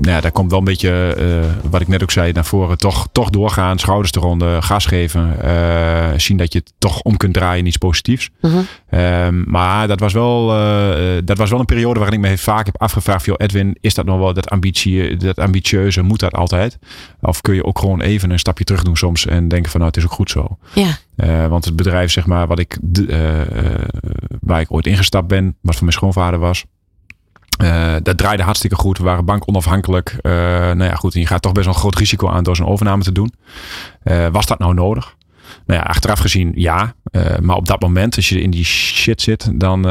[0.00, 2.78] nou ja, daar komt wel een beetje, eh, wat ik net ook zei, naar voren.
[2.78, 5.42] Toch, toch doorgaan, schouders eronder, gas geven.
[5.42, 8.30] eh, zien dat je het toch om kunt draaien in iets positiefs.
[8.40, 8.56] Mhm.
[8.90, 12.66] Ehm, maar dat was, wel, eh, dat was wel een periode waarin ik me vaak
[12.66, 16.02] heb afgevraagd: joh, Edwin, is dat nog wel dat, ambitie, dat ambitieuze?
[16.02, 16.78] Moet dat altijd?
[17.20, 19.92] Of kun je ook gewoon even een stapje terug doen soms en denken van nou,
[19.92, 20.58] het is ook goed zo.
[20.74, 22.78] Ja, want het bedrijf, zeg maar, wat ik,
[24.40, 26.64] waar ik ooit ingestapt ben, wat van mijn schoonvader was.
[27.60, 28.98] Eh, dat draaide hartstikke goed.
[28.98, 30.16] We waren bank onafhankelijk.
[30.20, 31.14] Eh, nou ja, goed.
[31.14, 33.32] En je gaat toch best wel een groot risico aan door zo'n overname te doen.
[34.02, 35.14] Eh, was dat nou nodig?
[35.66, 36.94] Nou ja, achteraf gezien ja.
[37.40, 39.82] Maar op dat moment, als je in die shit zit, dan,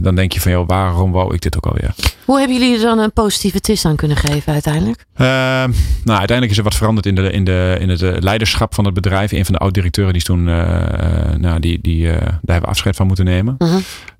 [0.00, 1.94] dan denk je van, joh, waarom wou ik dit ook alweer?
[2.24, 5.04] Hoe hebben jullie er dan een positieve twist aan kunnen geven uiteindelijk?
[5.16, 8.94] Nou, uiteindelijk is er wat veranderd in, de, in, de, in het leiderschap van het
[8.94, 9.32] bedrijf.
[9.32, 10.44] Een van de oud-directeuren die is toen,
[11.40, 13.54] nou, die, die, daar hebben we afscheid van moeten nemen.
[13.58, 13.78] Mhm.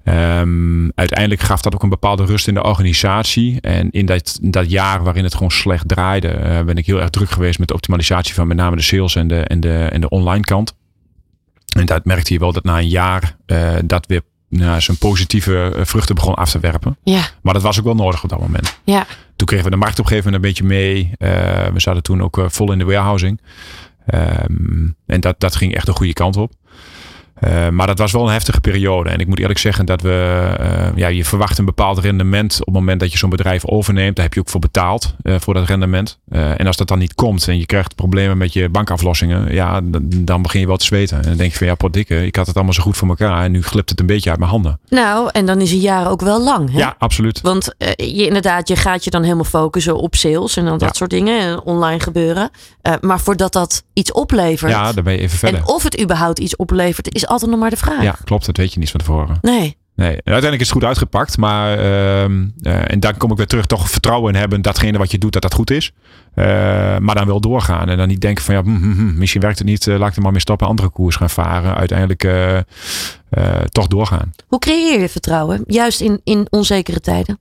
[0.09, 3.61] Ehm, uiteindelijk gaf dat ook een bepaalde rust in de organisatie.
[3.61, 7.01] En in dat, in dat jaar waarin het gewoon slecht draaide, eh, ben ik heel
[7.01, 9.75] erg druk geweest met de optimalisatie van met name de sales en de, en de,
[9.75, 10.75] en de online kant.
[11.77, 15.73] En dat merkte je wel dat na een jaar eh, dat weer nou, zijn positieve
[15.77, 16.97] eh, vruchten begon af te werpen.
[17.03, 18.79] Ja, Maar dat was ook wel nodig op dat moment.
[18.85, 19.07] ja.
[19.37, 21.11] Toen kregen we de markt op een gegeven moment een beetje mee.
[21.73, 23.41] We zaten toen ook vol in de warehousing.
[24.07, 26.53] Ehm, en dat, dat ging echt de goede kant op.
[27.41, 29.11] Eh, maar dat was wel een heftige periode.
[29.11, 32.67] En ik moet eerlijk zeggen dat we, eh, ja, je verwacht een bepaald rendement op
[32.67, 34.17] het moment dat je zo'n bedrijf overneemt.
[34.17, 36.19] Daar heb je ook voor betaald, eh, voor dat rendement.
[36.31, 40.07] En als dat dan niet komt en je krijgt problemen met je bankaflossingen, ja, dan,
[40.09, 41.17] dan begin je wel te zweten.
[41.17, 43.45] En dan denk je van ja, potdikke, ik had het allemaal zo goed voor elkaar
[43.45, 44.81] en nu glipt het een beetje uit mijn handen.
[44.89, 46.73] Nou, en dan is een jaar ook wel lang.
[46.73, 46.79] Hè?
[46.79, 47.41] Ja, absoluut.
[47.41, 50.95] Want je, inderdaad, je gaat je dan helemaal focussen op sales en dan dat Ja.
[50.95, 52.51] soort dingen, en online gebeuren.
[53.01, 55.61] Maar voordat dat iets oplevert, Ja, dan ben je even verder.
[55.61, 58.03] en of het überhaupt iets oplevert, is altijd nog maar de vraag.
[58.03, 58.47] Ja, klopt.
[58.47, 59.39] Dat weet je niet van tevoren.
[59.41, 59.77] Nee.
[59.95, 61.37] Nee, uiteindelijk is het goed uitgepakt.
[61.37, 65.11] Maar, ehm, eh, en dan kom ik weer terug, toch vertrouwen in hebben datgene wat
[65.11, 65.93] je doet, dat dat goed is.
[66.35, 66.45] Eh,
[66.99, 67.89] maar dan wel doorgaan.
[67.89, 69.87] En dan niet denken van, ja, hm, hm, hm, misschien werkt het niet.
[69.87, 71.75] eh, laat ik er maar mee stoppen, andere koers gaan varen.
[71.75, 72.29] Uiteindelijk
[73.73, 74.33] toch doorgaan.
[74.47, 77.39] Hoe creëer je vertrouwen, juist in, in onzekere tijden?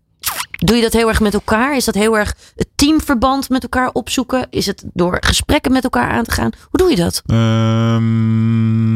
[0.57, 1.75] Doe je dat heel erg met elkaar?
[1.75, 4.47] Is dat heel erg het teamverband met elkaar opzoeken?
[4.49, 6.51] Is het door gesprekken met elkaar aan te gaan?
[6.69, 7.21] Hoe doe je dat?
[7.25, 8.95] Ehm,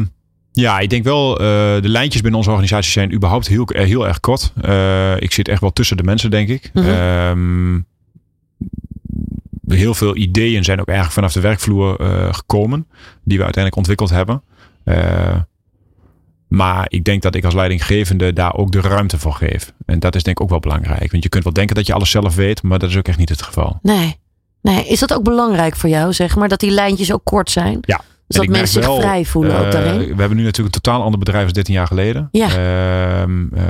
[0.52, 1.46] ja, ik denk wel, eh,
[1.82, 4.52] de lijntjes binnen onze organisatie zijn überhaupt heel, eh, heel erg kort.
[4.60, 6.70] Eh, ik zit echt wel tussen de mensen, denk ik.
[6.72, 6.88] Mhm.
[6.88, 7.80] Ehm,
[9.66, 11.96] heel veel ideeën zijn ook eigenlijk vanaf de werkvloer
[12.34, 12.86] gekomen,
[13.24, 14.42] die we uiteindelijk ontwikkeld hebben.
[16.48, 19.72] Maar ik denk dat ik als leidinggevende daar ook de ruimte voor geef.
[19.86, 21.10] En dat is denk ik ook wel belangrijk.
[21.10, 23.18] Want je kunt wel denken dat je alles zelf weet, maar dat is ook echt
[23.18, 23.78] niet het geval.
[23.82, 24.16] Nee.
[24.62, 24.86] nee.
[24.86, 26.48] Is dat ook belangrijk voor jou, zeg maar?
[26.48, 27.78] Dat die lijntjes ook kort zijn?
[27.80, 28.00] Ja.
[28.32, 29.98] Dus dat mensen zich vrij voelen ook eh, daarin?
[29.98, 32.28] We hebben nu natuurlijk een totaal ander bedrijf als 13 jaar geleden.
[32.32, 32.48] Ja.
[32.48, 33.64] Ehm, eh,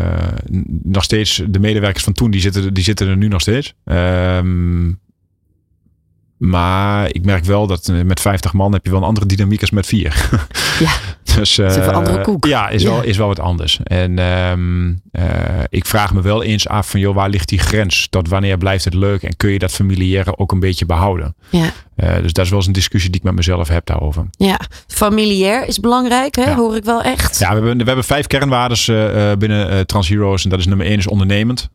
[0.83, 3.75] nog steeds, de medewerkers van toen, die zitten, die zitten er nu nog steeds.
[6.44, 9.61] Maar ik merk wel dat eh, met 50 man heb je wel een andere dynamiek
[9.61, 10.28] als met vier.
[10.78, 10.90] Ja.
[11.35, 12.46] dus, is even eh, een andere koek.
[12.46, 12.90] Ja, is, Ja.
[12.90, 13.81] Wel, is wel wat anders.
[13.85, 18.07] En ehm, eh, ik vraag me wel eens af van, joh, waar ligt die grens?
[18.11, 19.22] Tot wanneer blijft het leuk?
[19.22, 21.35] En kun je dat familiaire ook een beetje behouden?
[21.50, 21.72] Ja.
[21.96, 24.26] Dus dat is wel eens een discussie die ik met mezelf heb daarover.
[24.37, 24.61] ja.
[24.87, 26.42] Familiair is belangrijk, hè?
[26.42, 26.55] Ja.
[26.55, 27.38] hoor ik wel echt.
[27.38, 28.85] Ja, we hebben, we hebben vijf kernwaardes
[29.38, 30.44] binnen TransHeroes.
[30.44, 31.70] En dat is nummer één is ondernemend.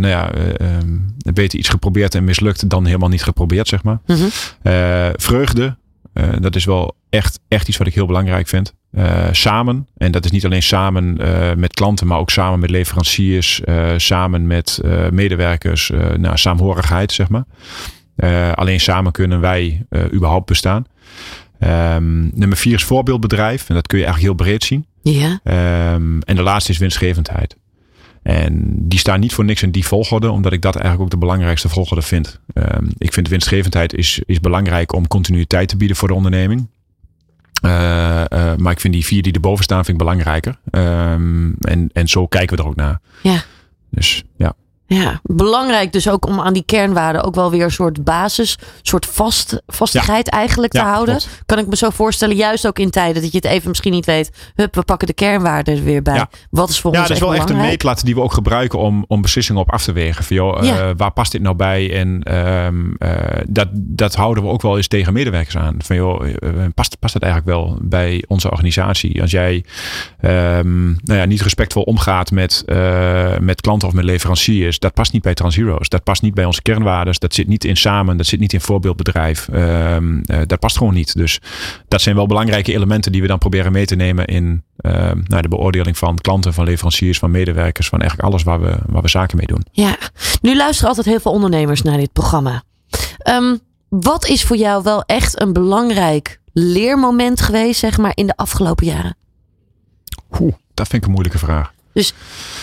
[0.00, 0.98] Nou ja, eh, ehm,
[1.34, 4.00] beter iets geprobeerd en mislukt dan helemaal niet geprobeerd, zeg maar.
[4.06, 4.28] Mhm.
[4.62, 5.76] Eh, vreugde,
[6.12, 8.74] eh, dat is wel echt, echt iets wat ik heel belangrijk vind.
[8.90, 11.18] Eh, samen, en dat is niet alleen samen
[11.58, 13.60] met klanten, maar ook samen met leveranciers,
[13.96, 17.44] samen met medewerkers, eh nou, saamhorigheid, zeg maar.
[18.54, 20.86] Alleen samen kunnen wij überhaupt bestaan.
[21.58, 23.68] Ehm, nummer vier is voorbeeldbedrijf.
[23.68, 24.86] En dat kun je eigenlijk heel breed zien.
[25.02, 25.40] Ja.
[25.44, 27.56] Ehm, en de laatste is winstgevendheid.
[28.22, 31.26] En die staan niet voor niks in die volgorde, omdat ik dat eigenlijk ook de
[31.26, 32.40] belangrijkste volgorde vind.
[32.52, 36.68] Ehm, ik vind winstgevendheid is, is belangrijk om continuïteit te bieden voor de onderneming.
[37.64, 37.70] Uh,
[38.32, 40.58] uh, maar ik vind die vier die erboven staan vind ik belangrijker.
[40.70, 43.00] Um, en, en zo kijken we er ook naar.
[43.22, 43.42] Ja.
[43.90, 44.54] Dus ja.
[44.94, 48.66] Ja, belangrijk dus ook om aan die kernwaarden ook wel weer een soort basis, een
[48.82, 50.38] soort vast, vastigheid ja.
[50.38, 51.16] eigenlijk te ja, houden.
[51.16, 51.42] Klopt.
[51.46, 54.06] Kan ik me zo voorstellen, juist ook in tijden dat je het even misschien niet
[54.06, 54.30] weet.
[54.54, 56.14] Hup, we pakken de kernwaarden er weer bij.
[56.14, 56.30] Ja.
[56.50, 58.78] Wat is voor ja, ons dat is wel echt een meetlat die we ook gebruiken
[58.78, 60.24] om, om beslissingen op af te wegen.
[60.24, 60.88] Van, joh, Ja.
[60.88, 61.94] uh, waar past dit nou bij?
[61.94, 63.10] En um, uh,
[63.46, 65.74] dat, dat houden we ook wel eens tegen medewerkers aan.
[65.78, 66.34] Van, joh, uh,
[66.74, 69.20] past, past dat eigenlijk wel bij onze organisatie?
[69.20, 69.64] Als jij
[70.20, 72.64] um, nou ja, niet respectvol omgaat met,
[73.40, 75.88] met klanten of met leveranciers, dat past niet bij Transheroes.
[75.88, 77.14] Dat past niet bij onze kernwaarden.
[77.18, 78.16] Dat zit niet in samen.
[78.16, 79.48] Dat zit niet in voorbeeldbedrijf.
[79.52, 81.16] Um, dat past gewoon niet.
[81.16, 81.40] Dus
[81.88, 84.64] dat zijn wel belangrijke elementen die we dan proberen mee te nemen in
[85.26, 89.02] nou, de beoordeling van klanten, van leveranciers, van medewerkers, van eigenlijk alles waar we, waar
[89.02, 89.64] we zaken mee doen.
[89.72, 89.96] Ja,
[90.40, 92.62] nu luisteren altijd heel veel ondernemers naar dit programma.
[93.28, 98.36] Um, wat is voor jou wel echt een belangrijk leermoment geweest, zeg maar, in de
[98.36, 99.16] afgelopen jaren?
[100.40, 101.72] Oeh, dat vind ik een moeilijke vraag.
[101.92, 102.12] Dus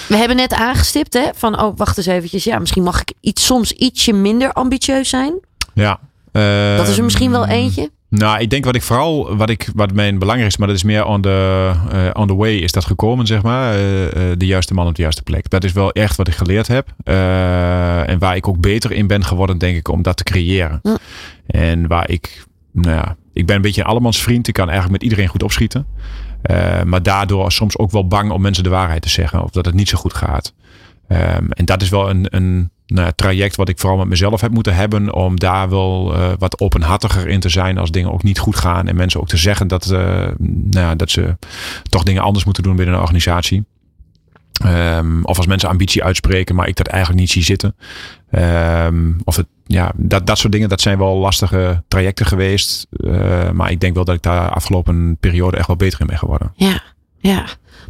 [0.08, 2.44] we hebben net aangestipt, hè, van oh, wacht eens eventjes.
[2.44, 5.34] Ja, misschien mag ik iets, soms ietsje minder ambitieus zijn.
[5.74, 6.00] Ja.
[6.32, 7.90] Uh, dat is er misschien wel eentje.
[8.10, 11.06] Nou, ik denk wat ik vooral, wat, ik, wat mijn belangrijkste, maar dat is meer
[11.06, 13.74] on the, uh, on the way is dat gekomen, zeg maar.
[13.74, 13.82] Uh,
[14.38, 15.50] de juiste man op de juiste plek.
[15.50, 16.94] Dat is wel echt wat ik geleerd heb.
[18.08, 20.80] En waar ik ook beter in ben geworden, denk ik, om dat te creëren.
[20.84, 20.96] Hm.
[21.48, 24.48] En waar ik, nou ja, ik ben een beetje een allemans vriend.
[24.48, 25.86] Ik kan eigenlijk met iedereen goed opschieten.
[26.52, 29.44] Uh, maar daardoor soms ook wel bang om mensen de waarheid te zeggen.
[29.44, 30.54] Of dat het niet zo goed gaat.
[31.10, 34.52] Um, en dat is wel een, een nou, traject wat ik vooral met mezelf heb
[34.52, 35.14] moeten hebben.
[35.14, 38.88] Om daar wel uh, wat openhartiger in te zijn als dingen ook niet goed gaan.
[38.88, 40.28] En mensen ook te zeggen dat, uh,
[40.70, 41.38] nou, dat ze
[41.90, 43.66] toch dingen anders moeten doen binnen een organisatie.
[44.66, 47.76] Um, of als mensen ambitie uitspreken, maar ik dat eigenlijk niet zie zitten.
[48.32, 52.88] Um, of het, ja, dat, dat soort dingen, dat zijn wel lastige trajecten geweest.
[52.92, 56.18] Uh, maar ik denk wel dat ik daar afgelopen periode echt wel beter in ben
[56.18, 56.52] geworden.
[56.56, 56.82] Ja,
[57.20, 57.46] ja.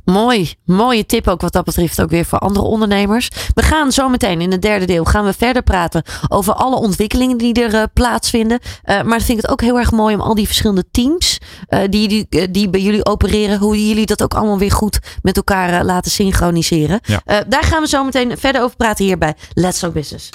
[0.06, 3.30] Mooi, mooie tip ook wat dat betreft ook weer voor andere ondernemers.
[3.54, 7.38] We gaan zo meteen in het derde deel gaan we verder praten over alle ontwikkelingen
[7.38, 8.60] die er uh, plaatsvinden.
[8.86, 11.38] Uh, maar ik vind het ook heel erg mooi om al die verschillende teams
[11.70, 15.38] uh, die, die, die bij jullie opereren, hoe jullie dat ook allemaal weer goed met
[15.38, 17.00] elkaar laten synchroniseren.
[17.04, 17.44] Ja.
[17.48, 20.30] daar gaan we zo meteen verder over praten hier bij Let's Go Business.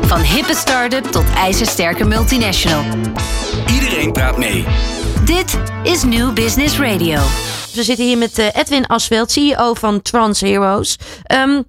[0.00, 2.84] Van hippe start-up tot ijzersterke multinational.
[3.72, 4.64] Iedereen praat mee.
[5.24, 7.20] Dit is New Business Radio.
[7.76, 10.98] We zitten hier met uh, Edwin Asveld, CEO van Trans Heroes.
[11.32, 11.64] Um,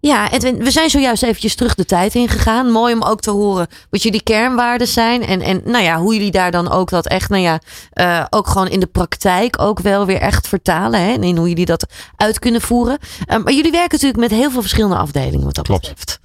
[0.00, 2.70] ja, Edwin, we zijn zojuist eventjes terug de tijd ingegaan.
[2.70, 5.26] Mooi om ook te horen wat jullie kernwaarden zijn.
[5.26, 7.60] En, en nou ja, hoe jullie daar dan ook dat echt, nou ja,
[7.94, 11.00] uh, ook gewoon in de praktijk ook wel weer echt vertalen.
[11.00, 11.12] Hè?
[11.12, 12.98] En in hoe jullie dat uit kunnen voeren.
[13.32, 15.80] Um, maar jullie werken natuurlijk met heel veel verschillende afdelingen wat dat Klopt.
[15.88, 16.20] betreft.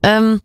[0.00, 0.40] Um,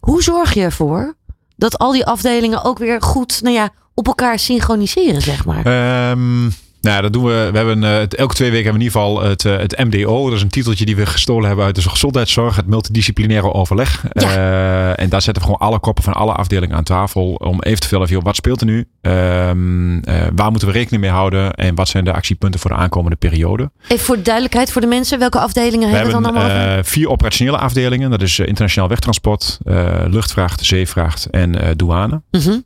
[0.00, 1.16] hoe zorg je ervoor
[1.56, 5.66] dat al die afdelingen ook weer goed, nou ja, op elkaar synchroniseren, zeg maar?
[6.10, 6.52] Um...
[6.80, 7.48] Nou, dat doen we.
[7.50, 9.84] We hebben uh, het, elke twee weken hebben we in ieder geval het, uh, het
[9.84, 10.24] MDO.
[10.24, 12.56] Dat is een titeltje die we gestolen hebben uit de gezondheidszorg.
[12.56, 14.04] Het multidisciplinaire overleg.
[14.12, 14.36] Ja.
[14.36, 17.34] Uh, en daar zetten we gewoon alle koppen van alle afdelingen aan tafel.
[17.34, 18.86] Om even te vertellen, joh, wat speelt er nu?
[19.00, 20.00] Um,
[20.34, 21.52] waar moeten we rekening mee houden?
[21.52, 23.70] En wat zijn de actiepunten voor de aankomende periode?
[23.88, 25.18] Even voor de duidelijkheid voor de mensen.
[25.18, 26.84] Welke afdelingen we hebben we dan allemaal over?
[26.84, 28.10] vier operationele afdelingen.
[28.10, 29.58] Dat is internationaal wegtransport,
[30.06, 32.22] luchtvracht, zeevracht en douane.
[32.30, 32.64] Mm -hmm.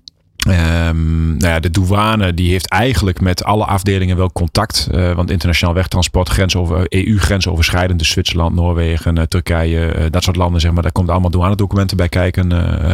[0.49, 4.89] Um, nou ja, de douane die heeft eigenlijk met alle afdelingen wel contact.
[4.95, 10.37] Uh, want internationaal wegtransport, grens over, EU-grensoverschrijdend, dus Zwitserland, Noorwegen, uh, Turkije, uh, dat soort
[10.37, 12.51] landen, zeg maar, daar komt allemaal douanedocumenten bij kijken.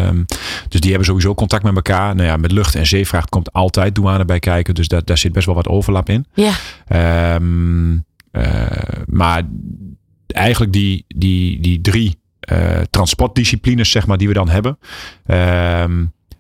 [0.07, 0.27] Um,
[0.69, 2.15] dus die hebben sowieso contact met elkaar.
[2.15, 4.75] Nou ja, met lucht- en zeevracht komt altijd douane bij kijken.
[4.75, 6.27] Dus daar, daar zit best wel wat overlap in.
[6.35, 6.53] Ja.
[7.35, 8.05] Um,
[9.07, 9.43] maar
[10.27, 12.17] eigenlijk die, die, die drie
[12.91, 14.79] transportdisciplines, zeg maar, die we dan hebben.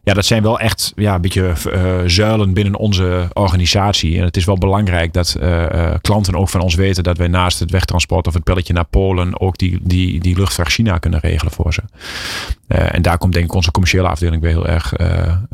[0.08, 4.18] Ja, dat zijn wel echt ja, een beetje uh, zuilen binnen onze organisatie.
[4.18, 7.28] En het is wel belangrijk dat uh, uh, klanten ook van ons weten dat wij
[7.28, 11.20] naast het wegtransport of het pelletje naar Polen ook die, die, die luchtvracht China kunnen
[11.20, 11.82] regelen voor ze.
[12.66, 14.92] en daar komt denk ik onze commerciële afdeling weer heel erg,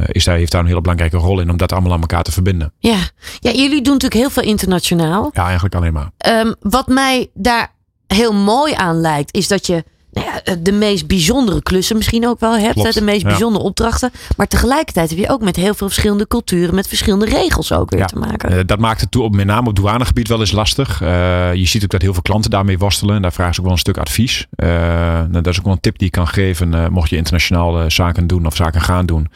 [0.06, 2.32] is daar, heeft daar een hele belangrijke rol in om dat allemaal aan elkaar te
[2.32, 2.72] verbinden.
[2.78, 2.98] Ja,
[3.38, 5.30] ja jullie doen natuurlijk heel veel internationaal.
[5.32, 6.10] Ja, eigenlijk alleen maar.
[6.28, 7.72] Um, wat mij daar
[8.06, 12.40] heel mooi aan lijkt, is dat je nou ja, de meest bijzondere klussen misschien ook
[12.40, 12.94] wel hebt.
[12.94, 13.28] De meest ja.
[13.28, 14.10] bijzondere opdrachten.
[14.36, 18.00] Maar tegelijkertijd heb je ook met heel veel verschillende culturen, met verschillende regels ook weer
[18.00, 18.52] ja, te maken.
[18.52, 21.02] Uh, dat maakt het toe, met name op douanegebied wel eens lastig.
[21.02, 21.08] Uh,
[21.54, 23.16] je ziet ook dat heel veel klanten daarmee worstelen.
[23.16, 24.46] En daar vragen ze ook wel een stuk advies.
[24.56, 26.92] Uh, nou, dat is ook wel een tip die ik kan geven.
[26.92, 29.28] mocht je internationaal zaken doen of zaken gaan doen.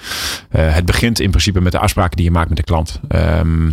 [0.50, 3.00] Eh, het begint in principe met de afspraken die je maakt met de klant.
[3.08, 3.66] Ehm,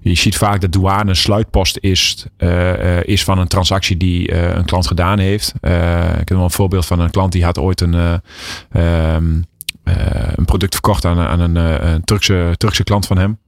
[0.00, 4.64] je ziet vaak dat douane een sluitpost is, eh, is van een transactie die een
[4.64, 5.52] klant gedaan heeft.
[6.20, 8.20] ik heb een voorbeeld van een klant die had ooit een,
[8.70, 9.40] ehm,
[10.34, 11.56] een product verkocht aan, aan een,
[11.86, 13.38] een Turkse, Turkse klant van hem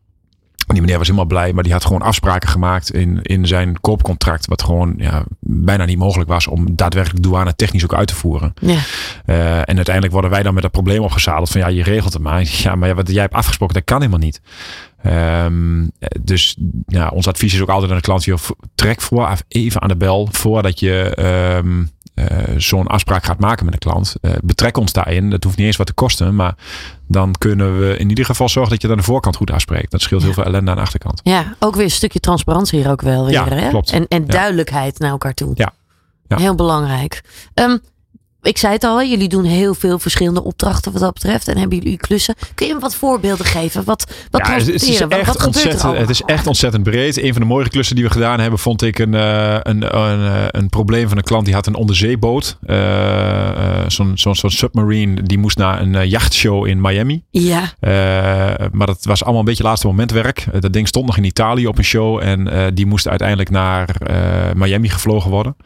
[0.72, 4.46] die meneer was helemaal blij, maar die had gewoon afspraken gemaakt in, in zijn koopcontract.
[4.46, 8.54] Wat gewoon ja, bijna niet mogelijk was om daadwerkelijk douane technisch ook uit te voeren.
[8.60, 8.78] Ja.
[9.26, 12.22] Uh, en uiteindelijk worden wij dan met dat probleem opgezadeld van ja, je regelt het
[12.22, 12.36] maar.
[12.58, 14.40] Ja, maar wat jij hebt afgesproken, dat kan helemaal niet.
[15.06, 16.56] Um, dus
[16.86, 18.38] ja, ons advies is ook altijd aan de klant: joh,
[18.74, 21.18] trek vooraf even aan de bel voordat je
[21.64, 22.26] um, uh,
[22.56, 24.14] zo'n afspraak gaat maken met een klant.
[24.20, 25.30] Uh, betrek ons daarin.
[25.30, 26.34] Dat hoeft niet eens wat te kosten.
[26.34, 26.54] Maar
[27.06, 29.90] dan kunnen we in ieder geval zorgen dat je aan de voorkant goed afspreekt.
[29.90, 31.20] Dat scheelt heel veel ellende aan de achterkant.
[31.22, 33.32] Ja, ook weer een stukje transparantie hier ook wel weer.
[33.32, 33.68] Ja, hè?
[33.68, 33.90] klopt.
[33.90, 35.52] En, en duidelijkheid naar elkaar toe.
[35.54, 35.72] Ja.
[36.28, 36.36] ja.
[36.36, 37.22] Heel belangrijk.
[37.54, 37.80] Um,
[38.42, 41.48] ik zei het al, jullie doen heel veel verschillende opdrachten wat dat betreft.
[41.48, 42.34] En hebben jullie klussen.
[42.54, 43.84] Kun je me wat voorbeelden geven?
[43.84, 47.22] Wat, wat ja, het is echt wat, ontzettend, Het is echt ontzettend breed.
[47.22, 50.32] Een van de mooie klussen die we gedaan hebben, vond ik een, uh, een, een,
[50.32, 52.58] eh, een, probleem van een klant die had een onderzeeboot.
[52.66, 52.76] Uh,
[53.88, 55.22] Zo'n zo'n zo'n submarine.
[55.22, 57.22] Die moest naar een jachtshow in Miami.
[57.30, 57.72] Ja.
[58.72, 60.46] maar dat was allemaal een beetje laatste momentwerk.
[60.60, 62.20] dat ding stond nog in Italië op een show.
[62.22, 63.96] En die moest uiteindelijk naar
[64.54, 65.56] Miami gevlogen worden.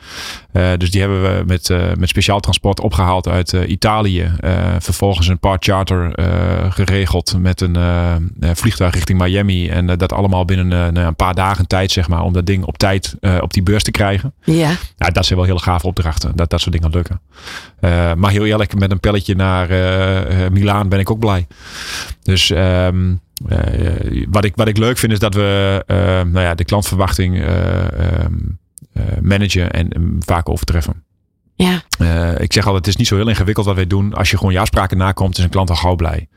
[0.53, 4.33] dus die hebben we met, met speciaal transport opgehaald uit uh, Italië.
[4.45, 7.77] Uh, vervolgens een part charter uh, geregeld met een
[8.41, 9.69] vliegtuig richting Miami.
[9.69, 12.79] En dat allemaal binnen nou, een paar dagen tijd, zeg maar, om dat ding op
[12.79, 14.35] tijd op die beurs te krijgen.
[14.45, 14.71] Ja.
[14.97, 17.21] dat zijn wel hele gave opdrachten, dat dat soort dingen lukken.
[18.19, 19.69] maar heel eerlijk, met een pelletje naar
[20.53, 21.47] Milaan ben ik ook blij.
[22.23, 23.21] Dus um,
[24.31, 25.83] wat, ik, wat ik leuk vind is dat we
[26.33, 28.33] nou ja, de klantverwachting ehm,
[29.21, 31.05] managen en vaak overtreffen.
[31.55, 31.83] Ja.
[31.99, 34.15] Uh, ik zeg altijd, het is niet zo heel ingewikkeld wat wij doen.
[34.15, 36.29] Als je gewoon je afspraken nakomt, is een klant al gauw blij.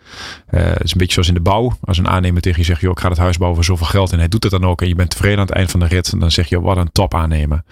[0.51, 1.77] Uh, het is een beetje zoals in de bouw.
[1.81, 4.11] Als een aannemer tegen je zegt, joh, ik ga het huis bouwen voor zoveel geld.
[4.11, 4.81] En hij doet het dan ook.
[4.81, 6.19] En je bent tevreden aan het eind van de rit.
[6.19, 7.63] Dan zeg je, wat een top aannemer.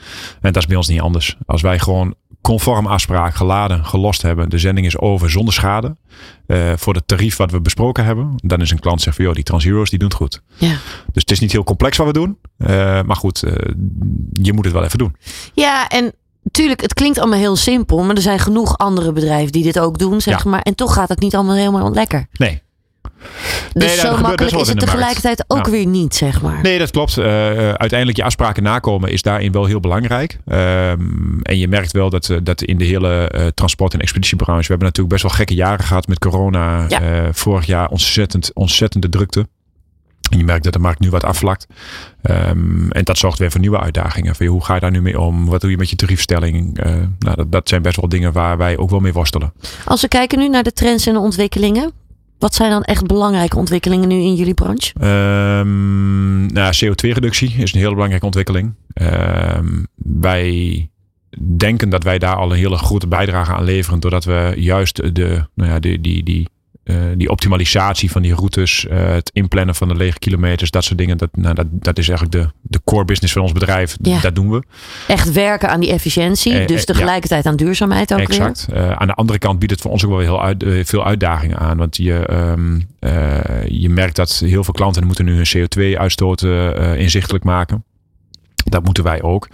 [0.42, 1.38] En dat is bij ons niet anders.
[1.46, 4.50] Als wij gewoon conform afspraak geladen, gelost hebben.
[4.50, 5.96] De zending is over zonder schade.
[6.48, 8.34] Uh, voor het tarief wat we besproken hebben.
[8.36, 10.42] Dan is een klant zegt van, joh, die Transheroes, die doen het goed.
[10.56, 10.76] Ja.
[11.12, 12.38] Dus het is niet heel complex wat we doen.
[13.06, 13.44] maar goed,
[14.32, 15.16] je moet het wel even doen.
[15.54, 16.14] Ja, en
[16.52, 19.98] Tuurlijk, het klinkt allemaal heel simpel, maar er zijn genoeg andere bedrijven die dit ook
[19.98, 20.62] doen, zeg maar.
[20.62, 22.28] En toch gaat het niet allemaal helemaal lekker.
[22.34, 22.62] Nee.
[23.74, 26.62] Dus nee, zo makkelijk is het tegelijkertijd ook weer niet, zeg maar.
[26.62, 27.18] Nee, dat klopt.
[27.18, 30.40] Uh, uiteindelijk je afspraken nakomen is daarin wel heel belangrijk.
[30.46, 34.62] Um, en je merkt wel dat, dat in de hele uh, transport- en expeditiebranche...
[34.62, 36.86] we hebben natuurlijk best wel gekke jaren gehad met corona.
[36.88, 37.34] Ja.
[37.34, 39.48] vorig jaar ontzettend, ontzettende drukte.
[40.30, 41.68] En je merkt dat de markt nu wat afvlakt.
[42.22, 44.36] Um, en dat zorgt weer voor nieuwe uitdagingen.
[44.36, 45.46] Van, hoe ga je daar nu mee om?
[45.46, 46.86] Wat doe je met je tariefstelling?
[46.86, 49.54] Uh, nou, dat, dat, zijn best wel dingen waar wij ook wel mee worstelen.
[49.86, 51.92] Als we kijken nu naar de trends en de ontwikkelingen.
[52.40, 54.94] Wat zijn dan echt belangrijke ontwikkelingen nu in jullie branche?
[55.60, 58.74] Um, nou, CO2-reductie is een hele belangrijke ontwikkeling.
[58.94, 60.90] Um, wij
[61.40, 64.00] denken dat wij daar al een hele grote bijdrage aan leveren.
[64.00, 66.48] Doordat we juist de, nou ja, die, die, die
[66.84, 70.98] uh, die optimalisatie van die routes, uh, het inplannen van de lege kilometers, dat soort
[70.98, 71.18] dingen.
[71.18, 73.98] Dat, nou, dat, dat is eigenlijk de, de core business van ons bedrijf.
[74.02, 74.20] Ja.
[74.20, 74.64] Dat doen we.
[75.08, 77.50] Echt werken aan die efficiëntie, eh, dus tegelijkertijd ja.
[77.50, 78.68] aan duurzaamheid ook exact.
[78.70, 78.96] weer.
[78.96, 81.78] aan de andere kant biedt het voor ons ook wel heel uit, veel uitdagingen aan.
[81.78, 82.88] Want je, um,
[83.68, 86.42] je merkt dat heel veel klanten moeten nu hun CO2-uitstoot
[86.98, 87.84] inzichtelijk maken.
[88.64, 89.48] Dat moeten wij ook.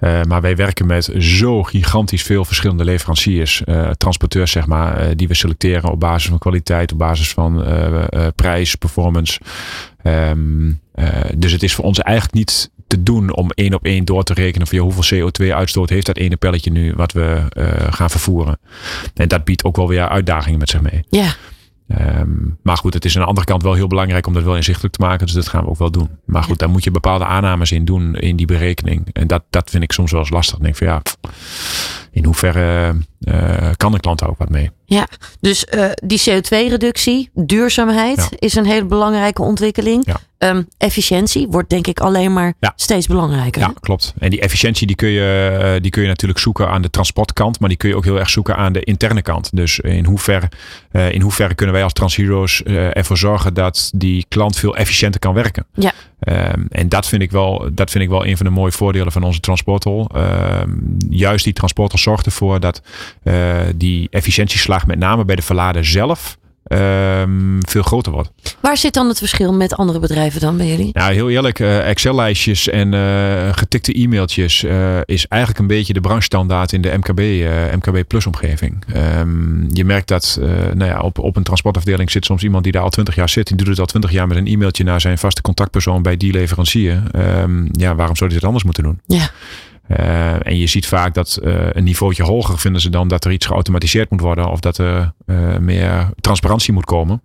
[0.00, 5.08] Uh, maar wij werken met zo gigantisch veel verschillende leveranciers, uh, transporteurs zeg maar, uh,
[5.16, 7.64] die we selecteren op basis van kwaliteit, op basis van
[8.34, 9.40] prijs, performance.
[10.02, 10.80] Um,
[11.34, 14.34] dus het is voor ons eigenlijk niet te doen om één op één door te
[14.34, 17.42] rekenen van hoeveel CO2-uitstoot heeft dat ene pelletje nu wat we
[17.90, 18.58] gaan vervoeren.
[19.14, 21.04] En dat biedt ook wel weer uitdagingen met zich mee.
[21.08, 21.34] Ja.
[21.98, 24.56] Um, maar goed, het is aan de andere kant wel heel belangrijk om dat wel
[24.56, 25.26] inzichtelijk te maken.
[25.26, 26.08] Dus dat gaan we ook wel doen.
[26.24, 29.08] Maar goed, daar moet je bepaalde aannames in doen in die berekening.
[29.12, 30.56] En dat, dat vind ik soms wel eens lastig.
[30.56, 31.02] Ik denk van ja,
[32.12, 34.70] in hoeverre uh, kan de klant daar ook wat mee?
[34.84, 35.08] Ja,
[35.40, 40.06] dus uh, die CO2-reductie, duurzaamheid is een hele belangrijke ontwikkeling.
[40.06, 40.48] Ja.
[40.48, 42.72] Um, efficiëntie wordt denk ik alleen maar ja.
[42.76, 43.60] steeds belangrijker.
[43.60, 44.14] Ja, klopt.
[44.18, 47.60] En die efficiëntie die kun, je, eh, die kun je natuurlijk zoeken aan de transportkant,
[47.60, 49.56] maar die kun je ook heel erg zoeken aan de interne kant.
[49.56, 50.48] Dus in hoeverre,
[51.10, 55.66] in hoeverre kunnen wij als Transheroes ervoor zorgen dat die klant veel efficiënter kan werken?
[55.74, 55.92] Ja.
[56.28, 59.12] Um, en dat vind, ik wel, dat vind ik wel een van de mooie voordelen
[59.12, 60.10] van onze transporthol.
[60.16, 62.82] Um, juist die transporthol zorgt ervoor dat
[63.76, 66.38] die efficiëntieslag met name bij de verlader zelf
[66.70, 68.30] ehm, veel groter wordt.
[68.60, 70.90] Waar zit dan het verschil met andere bedrijven dan bij jullie?
[70.92, 76.00] Nou, heel eerlijk, eh, Excel-lijstjes en eh, getikte e-mailtjes eh, is eigenlijk een beetje de
[76.00, 77.20] branchestandaard in de MKB,
[77.74, 78.84] MKB Plus omgeving.
[78.92, 80.38] Ehm, je merkt dat
[80.74, 83.46] nou ja, op, op een transportafdeling zit soms iemand die daar al twintig jaar zit.
[83.46, 86.32] Die doet het al twintig jaar met een e-mailtje naar zijn vaste contactpersoon bij die
[86.32, 87.02] leverancier.
[87.12, 89.00] Ehm, ja, waarom zou hij het anders moeten doen?
[89.06, 89.30] Ja.
[89.90, 93.32] Eh, en je ziet vaak dat eh, een niveautje hoger vinden ze dan dat er
[93.32, 97.22] iets geautomatiseerd moet worden of dat er eh, meer transparantie moet komen.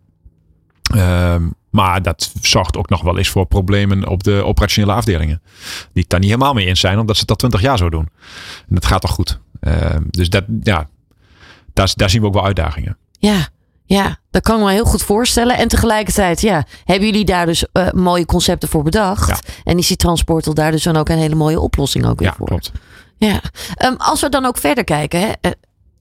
[0.96, 5.42] Ehm, maar dat zorgt ook nog wel eens voor problemen op de operationele afdelingen.
[5.94, 8.10] Die het daar niet helemaal mee eens zijn, omdat ze al twintig jaar zo doen.
[8.70, 9.40] En dat gaat toch goed.
[9.60, 10.90] Ehm, dus dat, ja,
[11.74, 12.98] daar, daar zien we ook wel uitdagingen.
[13.20, 13.48] Ja,
[13.86, 15.58] ja, dat kan ik me heel goed voorstellen.
[15.58, 19.28] En tegelijkertijd, ja, hebben jullie daar dus eh, mooie concepten voor bedacht?
[19.28, 19.38] Ja.
[19.64, 22.36] En is die transportel daar dus dan ook een hele mooie oplossing ook weer Ja,
[22.38, 22.48] voor?
[22.48, 22.72] klopt.
[23.18, 23.42] Ja.
[23.76, 25.52] Ehm, als we dan ook verder kijken, hè, eh,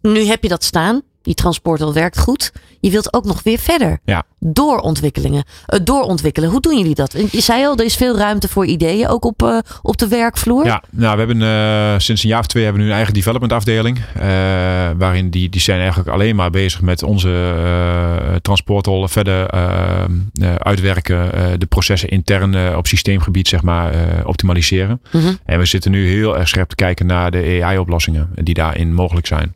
[0.00, 1.02] nu heb je dat staan.
[1.24, 2.52] Die transportel werkt goed.
[2.80, 3.98] Je wilt ook nog weer verder.
[4.04, 4.22] Ja.
[4.38, 5.44] Doorontwikkelingen.
[5.66, 6.50] Eh, doorontwikkelen.
[6.50, 7.16] Hoe doen jullie dat?
[7.30, 10.64] Je zei al, er is veel ruimte voor ideeën, ook op, eh, op de werkvloer.
[10.64, 13.14] Ja, nou, we hebben eh, sinds een jaar of twee hebben we nu een eigen
[13.14, 13.98] development afdeling.
[14.14, 14.24] eh,
[14.96, 17.52] waarin die, die zijn eigenlijk alleen maar bezig met onze
[18.42, 19.50] transportrollen verder
[20.58, 21.30] uitwerken.
[21.58, 23.94] de processen intern op systeemgebied zeg maar
[24.24, 25.00] optimaliseren.
[25.12, 25.32] Mhm.
[25.44, 29.26] En we zitten nu heel erg scherp te kijken naar de AI-oplossingen die daarin mogelijk
[29.26, 29.54] zijn.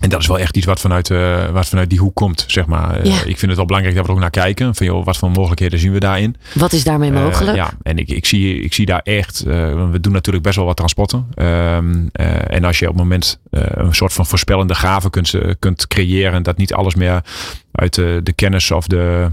[0.00, 2.66] En dat is wel echt iets wat vanuit, eh, wat vanuit die hoek komt, zeg
[2.66, 3.00] maar.
[3.00, 3.14] Eh.
[3.14, 4.74] Ik vind het wel belangrijk dat we er ook naar kijken.
[4.74, 6.36] Van, joh, wat voor mogelijkheden zien we daarin?
[6.54, 7.56] Wat is daarmee Eh, mogelijk?
[7.56, 9.42] ja, en ik, ik, zie, ik zie daar echt.
[9.90, 11.26] we doen natuurlijk best wel wat transporten.
[11.34, 15.86] Ehm, eh, en als je op het moment een soort van voorspellende gave kunt, kunt
[15.86, 16.42] creëren.
[16.42, 17.22] Dat niet alles meer
[17.72, 19.28] uit de, de kennis of de,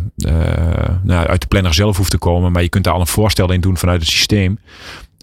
[1.03, 2.51] nou, uit de planner zelf hoeft te komen.
[2.51, 4.59] Maar je kunt daar al een voorstel in doen vanuit het systeem.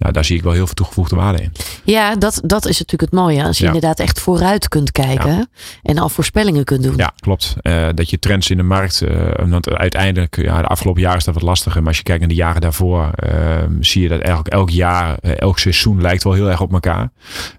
[0.01, 1.53] Nou, daar zie ik wel heel veel toegevoegde waarde in.
[1.85, 3.45] Ja, dat, dat is natuurlijk het mooie.
[3.45, 3.73] Als je Ja.
[3.73, 5.51] inderdaad echt vooruit kunt kijken
[5.83, 6.97] en al voorspellingen kunt doen.
[6.97, 7.57] Ja, klopt.
[7.61, 9.03] Eh, dat je trends in de markt.
[9.03, 11.79] eh, want uiteindelijk, ja, de afgelopen jaren is dat wat lastiger.
[11.79, 15.19] Maar als je kijkt naar de jaren daarvoor, ehm, zie je dat eigenlijk elk jaar,
[15.21, 17.11] eh, elk seizoen lijkt wel heel erg op elkaar.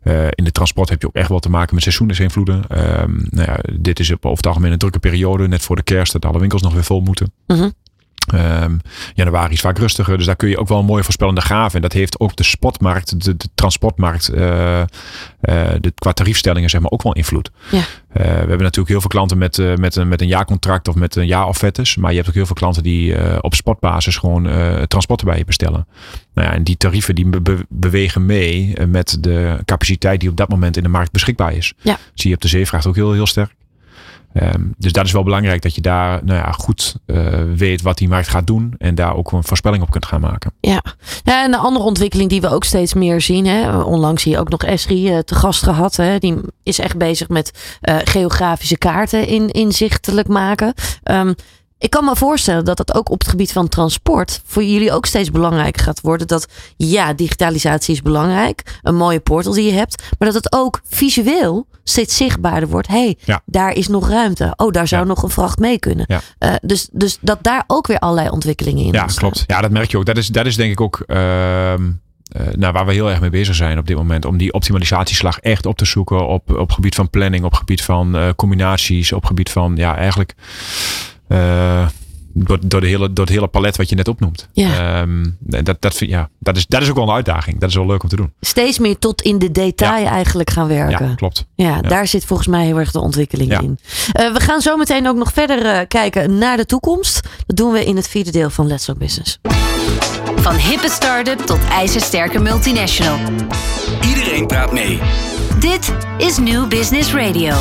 [0.03, 2.63] Eh, in de transport heb je ook echt wel te maken met seizoensinvloeden.
[2.67, 5.47] Ehm nou ja, dit is op, over het algemeen een drukke periode.
[5.47, 7.31] Net voor de kerst, dat alle winkels nog weer vol moeten.
[7.47, 7.69] Mhm.
[8.33, 8.77] Ehm,
[9.13, 11.75] januari is vaak rustiger, dus daar kun je ook wel een mooie voorspellende gave.
[11.75, 14.87] En dat heeft ook de spotmarkt, de, de transportmarkt, eh, eh,
[15.79, 17.51] de, qua tariefstellingen zeg maar ook wel invloed.
[17.71, 17.77] Ja.
[17.77, 20.95] Eh, we hebben natuurlijk heel veel klanten met, eh, met, een, met een jaarcontract of
[20.95, 21.95] met een jaaroffertes.
[21.95, 25.37] Maar je hebt ook heel veel klanten die eh, op spotbasis gewoon eh, transporten bij
[25.37, 25.87] je bestellen.
[26.33, 30.37] Nou ja, en die tarieven die be- be- bewegen mee met de capaciteit die op
[30.37, 31.73] dat moment in de markt beschikbaar is.
[31.81, 31.97] Ja.
[32.13, 33.55] Zie je op de zeevracht ook heel, heel sterk.
[34.33, 37.17] Ehm, dus dat is wel belangrijk dat je daar nou ja, goed eh,
[37.55, 38.73] weet wat die markt gaat doen.
[38.77, 40.53] En daar ook een voorspelling op kunt gaan maken.
[40.59, 40.83] Ja.
[41.23, 43.45] ja, en een andere ontwikkeling die we ook steeds meer zien.
[43.45, 43.81] Hè.
[43.81, 45.95] Onlangs hier ook nog Esri eh, te gast gehad.
[45.95, 46.17] Hè.
[46.17, 50.73] Die is echt bezig met eh, geografische kaarten in, inzichtelijk maken.
[51.03, 51.33] Ehm,
[51.81, 55.05] ik kan me voorstellen dat dat ook op het gebied van transport voor jullie ook
[55.05, 56.27] steeds belangrijker gaat worden.
[56.27, 58.79] Dat ja, digitalisatie is belangrijk.
[58.81, 60.03] Een mooie portal die je hebt.
[60.19, 62.87] Maar dat het ook visueel steeds zichtbaarder wordt.
[62.87, 63.41] hey, Ja.
[63.45, 64.53] daar is nog ruimte.
[64.55, 65.07] Oh, daar zou Ja.
[65.07, 66.05] nog een vracht mee kunnen.
[66.07, 66.21] Ja.
[66.37, 69.29] Eh, dus, dus dat daar ook weer allerlei ontwikkelingen in Ja, ontstaan.
[69.31, 69.43] klopt.
[69.47, 70.05] Ja, dat merk je ook.
[70.05, 71.91] Dat is, dat is denk ik ook ehm,
[72.31, 74.25] eh, nou, waar we heel erg mee bezig zijn op dit moment.
[74.25, 78.15] Om die optimalisatieslag echt op te zoeken op, op gebied van planning, op gebied van
[78.15, 80.33] eh, combinaties, op gebied van ja, eigenlijk.
[81.31, 81.87] Eh,
[82.33, 84.47] door, door, de hele, door het hele palet wat je net opnoemt.
[84.53, 85.01] Ja.
[85.01, 87.59] Ehm, dat, dat, vind- ja, dat, is, dat is ook wel een uitdaging.
[87.59, 88.33] Dat is wel leuk om te doen.
[88.41, 91.05] steeds meer tot in de detail eigenlijk gaan werken.
[91.05, 91.45] Ja, Ja, klopt.
[91.89, 93.59] daar zit volgens mij heel erg de ontwikkeling Ja.
[93.59, 93.79] in.
[94.11, 97.19] Eh, we gaan zo meteen ook nog verder eh, kijken naar de toekomst.
[97.45, 99.39] Dat doen we in het vierde deel van Let's Talk Business.
[100.35, 103.19] Van hippe start-up tot ijzersterke multinational.
[104.07, 104.99] Iedereen praat mee.
[105.59, 107.53] Dit is New Business Radio.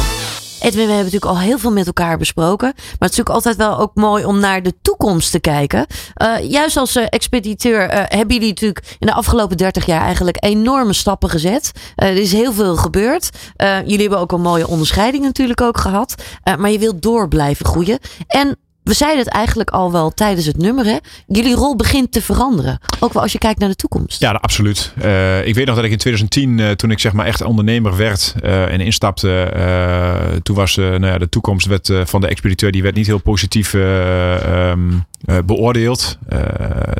[0.61, 2.73] Edwin, we hebben natuurlijk al heel veel met elkaar besproken.
[2.75, 5.87] Maar het is natuurlijk altijd wel ook mooi om naar de toekomst te kijken.
[6.15, 10.45] Eh, juist als eh, expediteur eh, hebben jullie natuurlijk in de afgelopen 30 jaar eigenlijk
[10.45, 11.73] enorme stappen gezet.
[11.97, 13.31] Er is heel veel gebeurd.
[13.57, 16.15] Jullie hebben ook een mooie onderscheiding natuurlijk ook gehad.
[16.43, 17.99] Eh, maar je wilt door blijven groeien.
[18.27, 18.59] En
[18.91, 20.85] we zeiden het eigenlijk al wel tijdens het nummer.
[20.85, 20.97] Hè?
[21.27, 22.79] Jullie rol begint te veranderen.
[23.01, 24.21] Ook wel als je kijkt naar de toekomst.
[24.21, 24.93] Ja, absoluut.
[25.01, 27.97] Eh, ik weet nog dat ik in 2010, eh, toen ik zeg maar echt ondernemer
[27.97, 32.83] werd eh, en instapte, toen was nou ja, de toekomst werd, van de expediteur die
[32.83, 34.99] werd niet heel positief eh, ehm, eh,
[35.45, 36.19] beoordeeld.
[36.29, 36.41] Eh,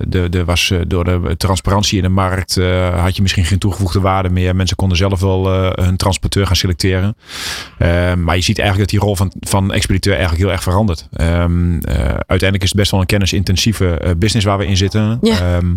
[0.07, 3.59] de, de was, eh, door de transparantie in de markt eh, had je misschien geen
[3.59, 4.57] toegevoegde waarde meer.
[4.57, 7.17] Mensen konden zelf wel eh, hun transporteur gaan selecteren.
[7.79, 11.09] Eh, maar je ziet eigenlijk dat die rol van, van expediteur eigenlijk heel erg verandert.
[11.13, 15.19] Ehm, eh, uiteindelijk is het best wel een kennisintensieve eh, business waar we in zitten.
[15.23, 15.39] Ja.
[15.39, 15.75] Ehm,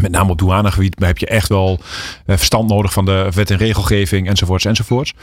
[0.00, 1.80] met name op douanegebied heb je echt wel
[2.26, 5.14] eh, verstand nodig van de wet en regelgeving enzovoorts enzovoorts.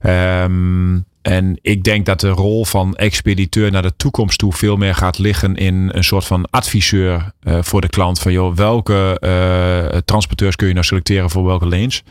[0.00, 0.94] Ehm,
[1.26, 5.18] en ik denk dat de rol van expediteur naar de toekomst toe veel meer gaat
[5.18, 8.18] liggen in een soort van adviseur uh, voor de klant.
[8.18, 12.02] Van joh, welke uh, transporteurs kun je nou selecteren voor welke lanes?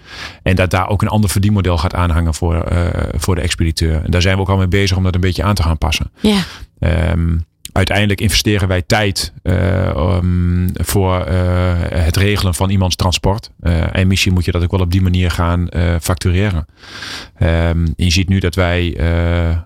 [0.44, 4.04] En dat daar ook een ander verdienmodel gaat aanhangen voor, uh, voor de expediteur.
[4.04, 5.78] En daar zijn we ook al mee bezig om dat een beetje aan te gaan
[5.78, 6.12] passen.
[6.20, 6.44] Ja.
[7.12, 7.46] Um,
[7.76, 13.52] uiteindelijk investeren wij tijd um, voor uh, het regelen van iemands transport.
[13.62, 15.68] Uh, en misschien moet je dat ook wel op die manier gaan
[16.02, 16.66] factureren.
[17.40, 18.96] Um, je ziet nu dat wij,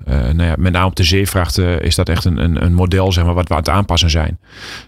[0.05, 3.25] nou ja, met name op de zeevrachten, is dat echt een, een, een, model zeg
[3.25, 4.39] maar, wat we aan het aanpassen zijn.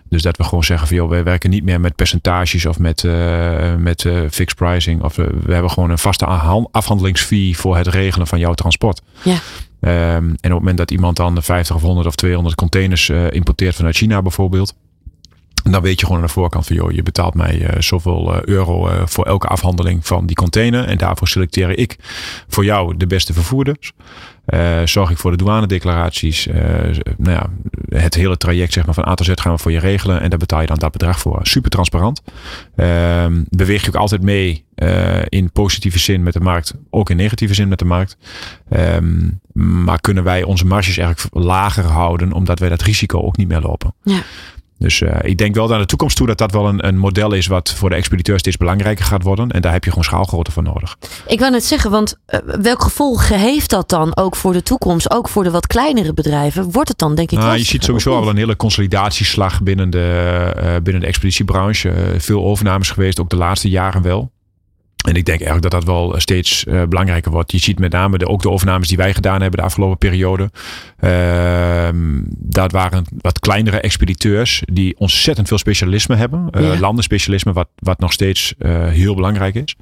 [0.10, 3.04] Dus dat we gewoon zeggen van joh, wij werken niet meer met percentages of met,
[3.78, 5.04] met fixed pricing.
[5.04, 6.26] Of we hebben gewoon een vaste
[6.72, 9.02] afhandelingsfee voor het regelen van jouw transport.
[9.24, 9.38] Ja.
[9.82, 13.32] Um, en op het moment dat iemand dan 50 of 100 of 200 containers uh,
[13.32, 14.74] importeert vanuit China bijvoorbeeld.
[15.64, 18.42] Dan weet je gewoon aan de voorkant van, joh, je betaalt mij uh, zoveel uh,
[18.42, 20.86] euro voor elke afhandeling van die container.
[20.86, 21.98] En daarvoor selecteer ik
[22.48, 23.92] voor jou de beste vervoerders.
[24.86, 26.46] Zorg ik voor de douanedeclaraties.
[27.18, 27.50] nou ja,
[27.90, 30.22] het hele traject zeg maar, van A tot Z gaan we voor je regelen.
[30.22, 31.40] En daar betaal je dan dat bedrag voor.
[31.44, 32.22] Super transparant.
[32.76, 34.66] Ehm, beweeg je ook altijd mee
[35.30, 36.74] in positieve zin met de markt.
[36.90, 38.18] Ook in negatieve zin met de markt.
[38.70, 42.32] Um, maar kunnen wij onze marges eigenlijk lager houden.
[42.32, 43.94] Omdat wij dat risico ook niet meer lopen.
[44.04, 44.22] Ja.
[44.82, 47.34] Dus uh, ik denk wel naar de toekomst toe dat dat wel een, een model
[47.34, 49.52] is wat voor de expediteur steeds belangrijker gaat worden.
[49.52, 50.98] En daar heb je gewoon schaalgrootte voor nodig.
[51.28, 55.12] Ik wou net zeggen, want uh, welk gevolg heeft dat dan ook voor de toekomst?
[55.12, 56.72] Ook voor de wat kleinere bedrijven?
[56.72, 60.54] Wordt het dan denk ik nou, Je ziet sowieso al een hele consolidatieslag binnen de,
[60.58, 61.94] uh, binnen de expeditiebranche.
[62.18, 64.32] veel overnames geweest, ook de laatste jaren wel.
[65.02, 67.52] En ik denk eigenlijk dat dat wel steeds uh, belangrijker wordt.
[67.52, 70.52] Je ziet met name de, ook de overnames die wij gedaan hebben de afgelopen periode.
[71.00, 71.90] Uh,
[72.28, 76.48] dat waren wat kleinere expediteurs die ontzettend veel specialisme hebben.
[76.52, 76.80] Uh, ja.
[76.80, 78.54] Landenspecialisme, wat, wat nog steeds
[78.90, 79.76] heel belangrijk is.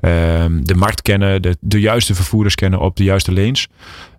[0.00, 3.68] Ehm, de markt kennen, de, de juiste vervoerders kennen op de juiste lanes.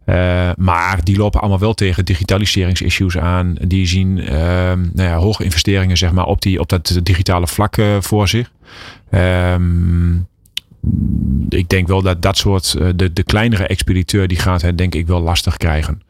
[0.05, 3.55] Uh, maar die lopen allemaal wel tegen digitaliseringsissues aan.
[3.61, 4.29] Die zien uh,
[4.73, 8.51] nou ja, hoge investeringen zeg maar, op, die, op dat digitale vlak uh, voor zich.
[9.11, 10.27] Um,
[11.49, 15.07] ik denk wel dat dat soort, de, de kleinere expediteur, die gaat het denk ik
[15.07, 16.01] wel lastig krijgen.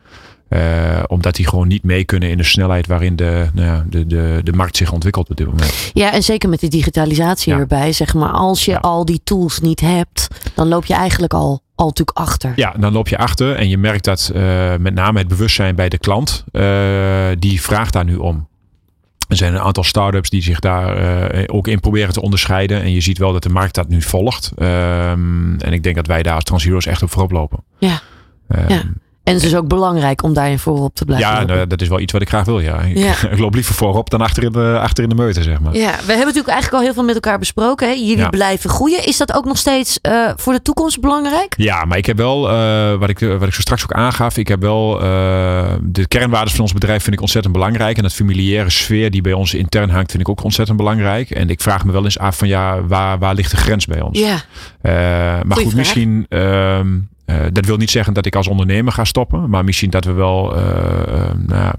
[0.50, 4.08] Uh, omdat die gewoon niet mee kunnen in de snelheid waarin de, nou ja, de,
[4.08, 5.92] de, de markt zich ontwikkelt op dit moment.
[5.94, 7.60] Ja, en zeker met de digitalisatie ja.
[7.60, 7.92] erbij.
[7.92, 8.78] Zeg maar, als je ja.
[8.78, 12.54] al die tools niet hebt, dan loop je eigenlijk al, al natuurlijk achter.
[12.56, 13.56] Ja, dan loop je achter.
[13.56, 14.42] En je merkt dat uh,
[14.80, 18.48] met name het bewustzijn bij de klant, uh, die vraagt daar nu om.
[19.34, 22.82] Er zijn een aantal start-ups die zich daar uh, ook in proberen te onderscheiden.
[22.82, 24.52] En je ziet wel dat de markt dat nu volgt.
[24.58, 27.64] Um, en ik denk dat wij daar als Transheroes echt op voorop lopen.
[27.78, 28.02] Ja.
[28.48, 28.84] Um, ja.
[29.24, 31.30] En het is ook belangrijk om daarin voorop te blijven.
[31.30, 32.60] Ja, nou, dat is wel iets wat ik graag wil.
[32.60, 32.82] Ja.
[32.94, 33.14] ja.
[33.32, 35.74] Ik loop liever voorop dan achter in de, achter in de meute, zeg maar.
[35.74, 37.88] Ja, we hebben natuurlijk eigenlijk al heel veel met elkaar besproken.
[37.88, 37.94] Hè?
[37.94, 38.30] Jullie ja.
[38.30, 39.06] blijven groeien.
[39.06, 41.54] Is dat ook nog steeds uh, voor de toekomst belangrijk?
[41.58, 44.48] Ja, maar ik heb wel, uh, wat, ik, wat ik zo straks ook aangaf, ik
[44.48, 47.98] heb wel uh, de kernwaarden van ons bedrijf vind ik ontzettend belangrijk.
[47.98, 51.30] En dat familiaire sfeer die bij ons intern hangt, vind ik ook ontzettend belangrijk.
[51.30, 54.02] En ik vraag me wel eens af van ja, waar, waar ligt de grens bij
[54.02, 54.20] ons?
[54.20, 54.42] Ja.
[54.82, 55.76] maar Goeie goed, vraag.
[55.76, 56.28] misschien.
[57.26, 59.50] Uh, dat wil niet zeggen dat ik als ondernemer ga stoppen.
[59.50, 60.58] Maar misschien dat we wel.
[60.58, 60.64] Uh,
[61.48, 61.74] nou,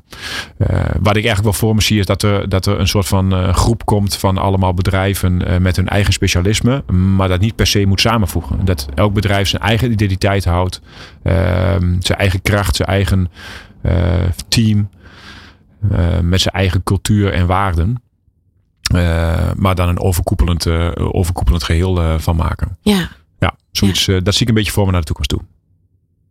[1.00, 3.54] wat ik eigenlijk wel voor me zie is dat er, dat er een soort van
[3.54, 6.84] groep komt van allemaal bedrijven met hun eigen specialisme.
[6.92, 8.64] Maar dat niet per se moet samenvoegen.
[8.64, 10.80] Dat elk bedrijf zijn eigen identiteit houdt.
[11.22, 13.30] Ehm, zijn eigen kracht, zijn eigen
[14.48, 14.88] team.
[16.22, 18.02] met zijn eigen cultuur en waarden.
[19.56, 20.66] maar dan een overkoepelend,
[20.96, 22.78] overkoepelend geheel van maken.
[22.82, 23.08] Ja.
[23.44, 24.14] Ja, zoiets, ja.
[24.14, 25.40] Uh, dat zie ik een beetje voor me naar de toekomst toe.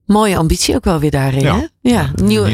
[0.05, 1.41] Mooie ambitie ook wel weer daarin.
[1.41, 1.65] Ja, hè?
[1.81, 2.11] ja.
[2.15, 2.45] Nieuw.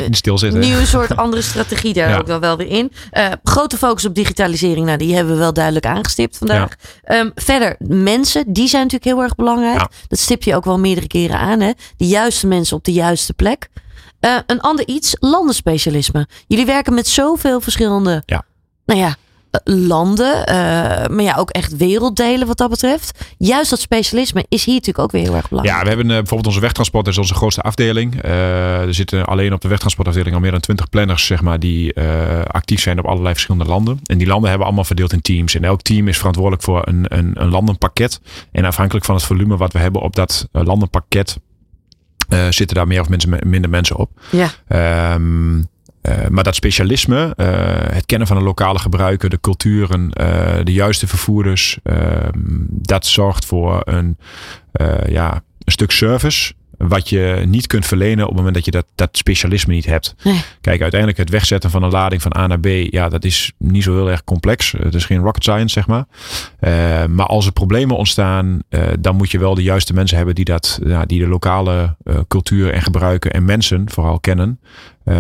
[0.52, 2.18] Nieuwe soort andere strategie daar ja.
[2.18, 2.92] ook wel, wel weer in.
[3.14, 4.86] Uh, grote focus op digitalisering.
[4.86, 6.76] Nou, die hebben we wel duidelijk aangestipt vandaag.
[7.04, 7.20] Ja.
[7.20, 9.88] Um, verder, mensen, die zijn natuurlijk heel erg belangrijk.
[10.08, 11.60] Dat stip je ook wel meerdere keren aan.
[11.60, 11.72] Hè?
[11.98, 13.70] De juiste mensen op de juiste plek.
[14.22, 16.28] Uh, een ander iets, landenspecialisme.
[16.48, 18.24] Jullie werken met zoveel verschillende.
[18.26, 18.44] Ja.
[18.86, 19.16] Nou ja,
[19.64, 20.56] landen, uh,
[21.08, 23.34] maar ja, ook echt werelddelen wat dat betreft.
[23.38, 25.78] Juist dat specialisme is hier natuurlijk ook weer heel erg belangrijk.
[25.78, 28.26] Ja, we hebben uh, bijvoorbeeld onze wegtransport, dat is onze grootste afdeling.
[28.26, 31.98] Uh, er zitten alleen op de wegtransportafdeling al meer dan 20 planners, zeg maar, die
[32.48, 34.00] actief zijn op allerlei verschillende landen.
[34.06, 35.56] En die landen hebben allemaal verdeeld in teams.
[35.56, 38.22] En elk team is verantwoordelijk voor een, een, een landenpakket.
[38.52, 41.38] En afhankelijk van het volume wat we hebben op dat landenpakket,
[42.50, 44.10] zitten daar meer of minder mensen op.
[44.32, 45.14] Ja.
[45.14, 45.68] Um,
[46.02, 47.46] uh, maar dat specialisme, uh,
[47.94, 51.80] het kennen van de lokale gebruiker, de culturen, uh, de juiste vervoerders,
[52.70, 54.18] dat zorgt voor een,
[55.08, 56.54] ja, een stuk service.
[56.88, 60.16] Wat je niet kunt verlenen op het moment dat je dat, dat specialisme niet hebt.
[60.24, 60.42] Nee.
[60.62, 63.84] Kijk, uiteindelijk het wegzetten van een lading van A naar B, ja, dat is niet
[63.84, 64.72] zo heel erg complex.
[64.72, 66.06] Het is geen rocket science, zeg maar.
[66.60, 70.36] Eh, maar als er problemen ontstaan, eh, dan moet je wel de juiste mensen hebben
[70.36, 74.60] die, dat, ja, die de lokale eh, cultuur en gebruiken en mensen vooral kennen.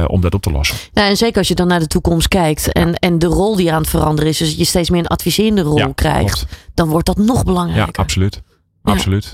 [0.07, 0.77] om dat op te lossen.
[0.93, 3.71] Ja, en zeker als je dan naar de toekomst kijkt en, en de rol die
[3.73, 6.67] aan het veranderen is, dus je steeds meer een adviserende rol Ja, krijgt, klopt.
[6.73, 7.93] dan wordt dat nog belangrijker.
[7.95, 8.03] Ja.
[8.03, 8.41] Absoluut.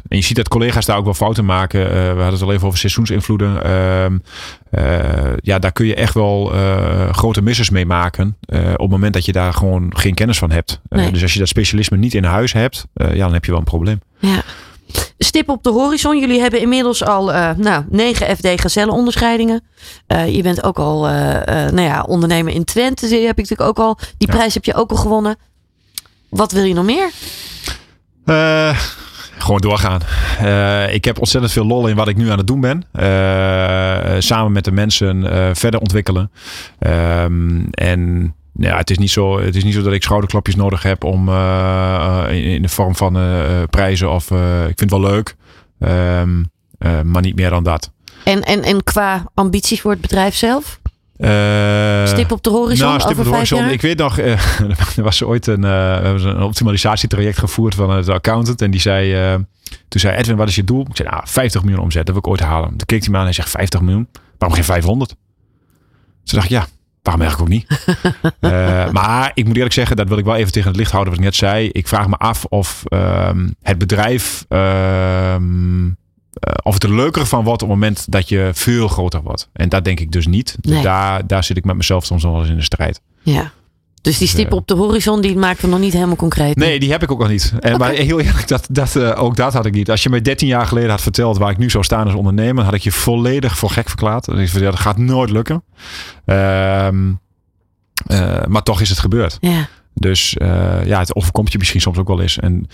[0.07, 1.81] En je ziet dat collega's daar ook wel fouten maken.
[1.89, 3.63] Eh, we hadden het al even over seizoensinvloeden.
[3.63, 4.17] Ehm,
[4.71, 8.37] eh, ja, daar kun je echt wel eh, grote missers mee maken.
[8.49, 10.81] op het moment dat je daar gewoon geen kennis van hebt.
[10.89, 11.11] Nee.
[11.11, 13.65] dus als je dat specialisme niet in huis hebt, ja, dan heb je wel een
[13.65, 14.01] probleem.
[14.19, 14.43] Ja.
[15.17, 16.19] Stip op de horizon.
[16.19, 19.63] Jullie hebben inmiddels al eh, nou, 9 FD Gazelle onderscheidingen.
[20.07, 23.07] Eh, je bent ook al nou ja, ondernemer in Twente.
[23.07, 23.95] Die heb ik natuurlijk ook al.
[24.17, 24.33] Die Ja.
[24.35, 25.35] prijs heb je ook al gewonnen.
[26.29, 27.09] Wat wil je nog meer?
[29.37, 30.01] Gewoon doorgaan.
[30.39, 32.83] Eh, ik heb ontzettend veel lol in wat ik nu aan het doen ben.
[32.91, 36.31] Eh, samen met de mensen eh, verder ontwikkelen.
[36.79, 40.83] Ehm, en ja, het is, niet zo, het is niet zo dat ik schouderklapjes nodig
[40.83, 41.29] heb om
[42.29, 43.17] in, in de vorm van
[43.69, 44.11] prijzen.
[44.11, 45.35] Of ik vind het wel leuk.
[45.79, 46.43] Ehm,
[46.77, 47.91] eh, maar niet meer dan dat.
[48.23, 50.79] En, en, en qua ambities voor het bedrijf zelf?
[51.17, 53.59] Eh, Stip op de horizon nou, stip over op de horizon.
[53.59, 53.71] jaar?
[53.71, 54.59] Ik weet nog, eh,
[54.97, 58.61] er was ooit een, we hebben een optimalisatietraject gevoerd van het accountant.
[58.61, 59.37] En die zei,
[59.87, 60.81] toen zei Edwin, wat is je doel?
[60.89, 62.69] Ik zei, nou, 50 miljoen omzet, dat wil ik ooit halen.
[62.69, 64.07] Toen keek hij me aan en zegt, 50 miljoen?
[64.37, 65.09] Waarom geen 500?
[65.09, 65.17] Toen
[66.23, 66.67] dacht ik, ja,
[67.01, 67.67] waarom eigenlijk ook niet?
[68.93, 71.21] Maar ik moet eerlijk zeggen, dat wil ik wel even tegen het licht houden wat
[71.21, 71.69] ik net zei.
[71.69, 74.45] Ik vraag me af of ehm, het bedrijf...
[76.39, 79.49] eh, of het er leuker van wordt op het moment dat je veel groter wordt.
[79.53, 80.55] En dat denk ik dus niet.
[80.59, 80.83] Dus Nee.
[80.83, 83.01] daar, daar zit ik met mezelf soms nog wel eens in de strijd.
[83.21, 83.51] Ja.
[84.01, 86.55] Dus die stip eh, op de horizon, die maken we nog niet helemaal concreet.
[86.55, 87.53] Nee, die heb ik ook nog niet.
[87.59, 89.89] En, Maar heel eerlijk, dat, dat, eh, ook dat had ik niet.
[89.89, 92.63] Als je me 13 jaar geleden had verteld waar ik nu zou staan als ondernemer,
[92.63, 94.25] had ik je volledig voor gek verklaard.
[94.53, 95.63] Dat gaat nooit lukken.
[96.25, 97.11] Ehm,
[98.07, 99.37] eh, maar toch is het gebeurd.
[99.41, 99.67] Ja.
[99.93, 102.39] Dus eh, ja, het overkomt je misschien soms ook wel eens.
[102.39, 102.67] En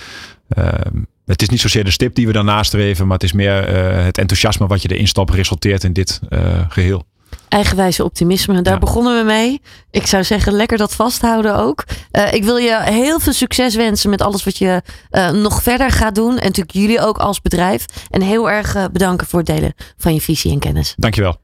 [0.48, 3.64] ehm, het is niet zozeer de stip die we dan nastreven, maar het is meer
[3.68, 7.04] eh, het enthousiasme wat je erin stopt resulteert in dit eh, geheel.
[7.50, 8.80] Eigenwijze optimisme, daar Ja.
[8.80, 9.62] begonnen we mee.
[9.92, 11.84] Ik zou zeggen, lekker dat vasthouden ook.
[12.12, 15.92] Eh, ik wil je heel veel succes wensen met alles wat je eh, nog verder
[15.92, 16.30] gaat doen.
[16.38, 17.86] En natuurlijk jullie ook als bedrijf.
[18.10, 20.94] En heel erg bedanken voor het delen van je visie en kennis.
[20.98, 21.38] Dankjewel.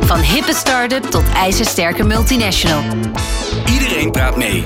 [0.00, 2.82] Van hippe start-up tot ijzersterke multinational.
[3.72, 4.64] Iedereen praat mee.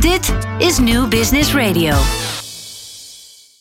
[0.00, 1.94] Dit is New Business Radio.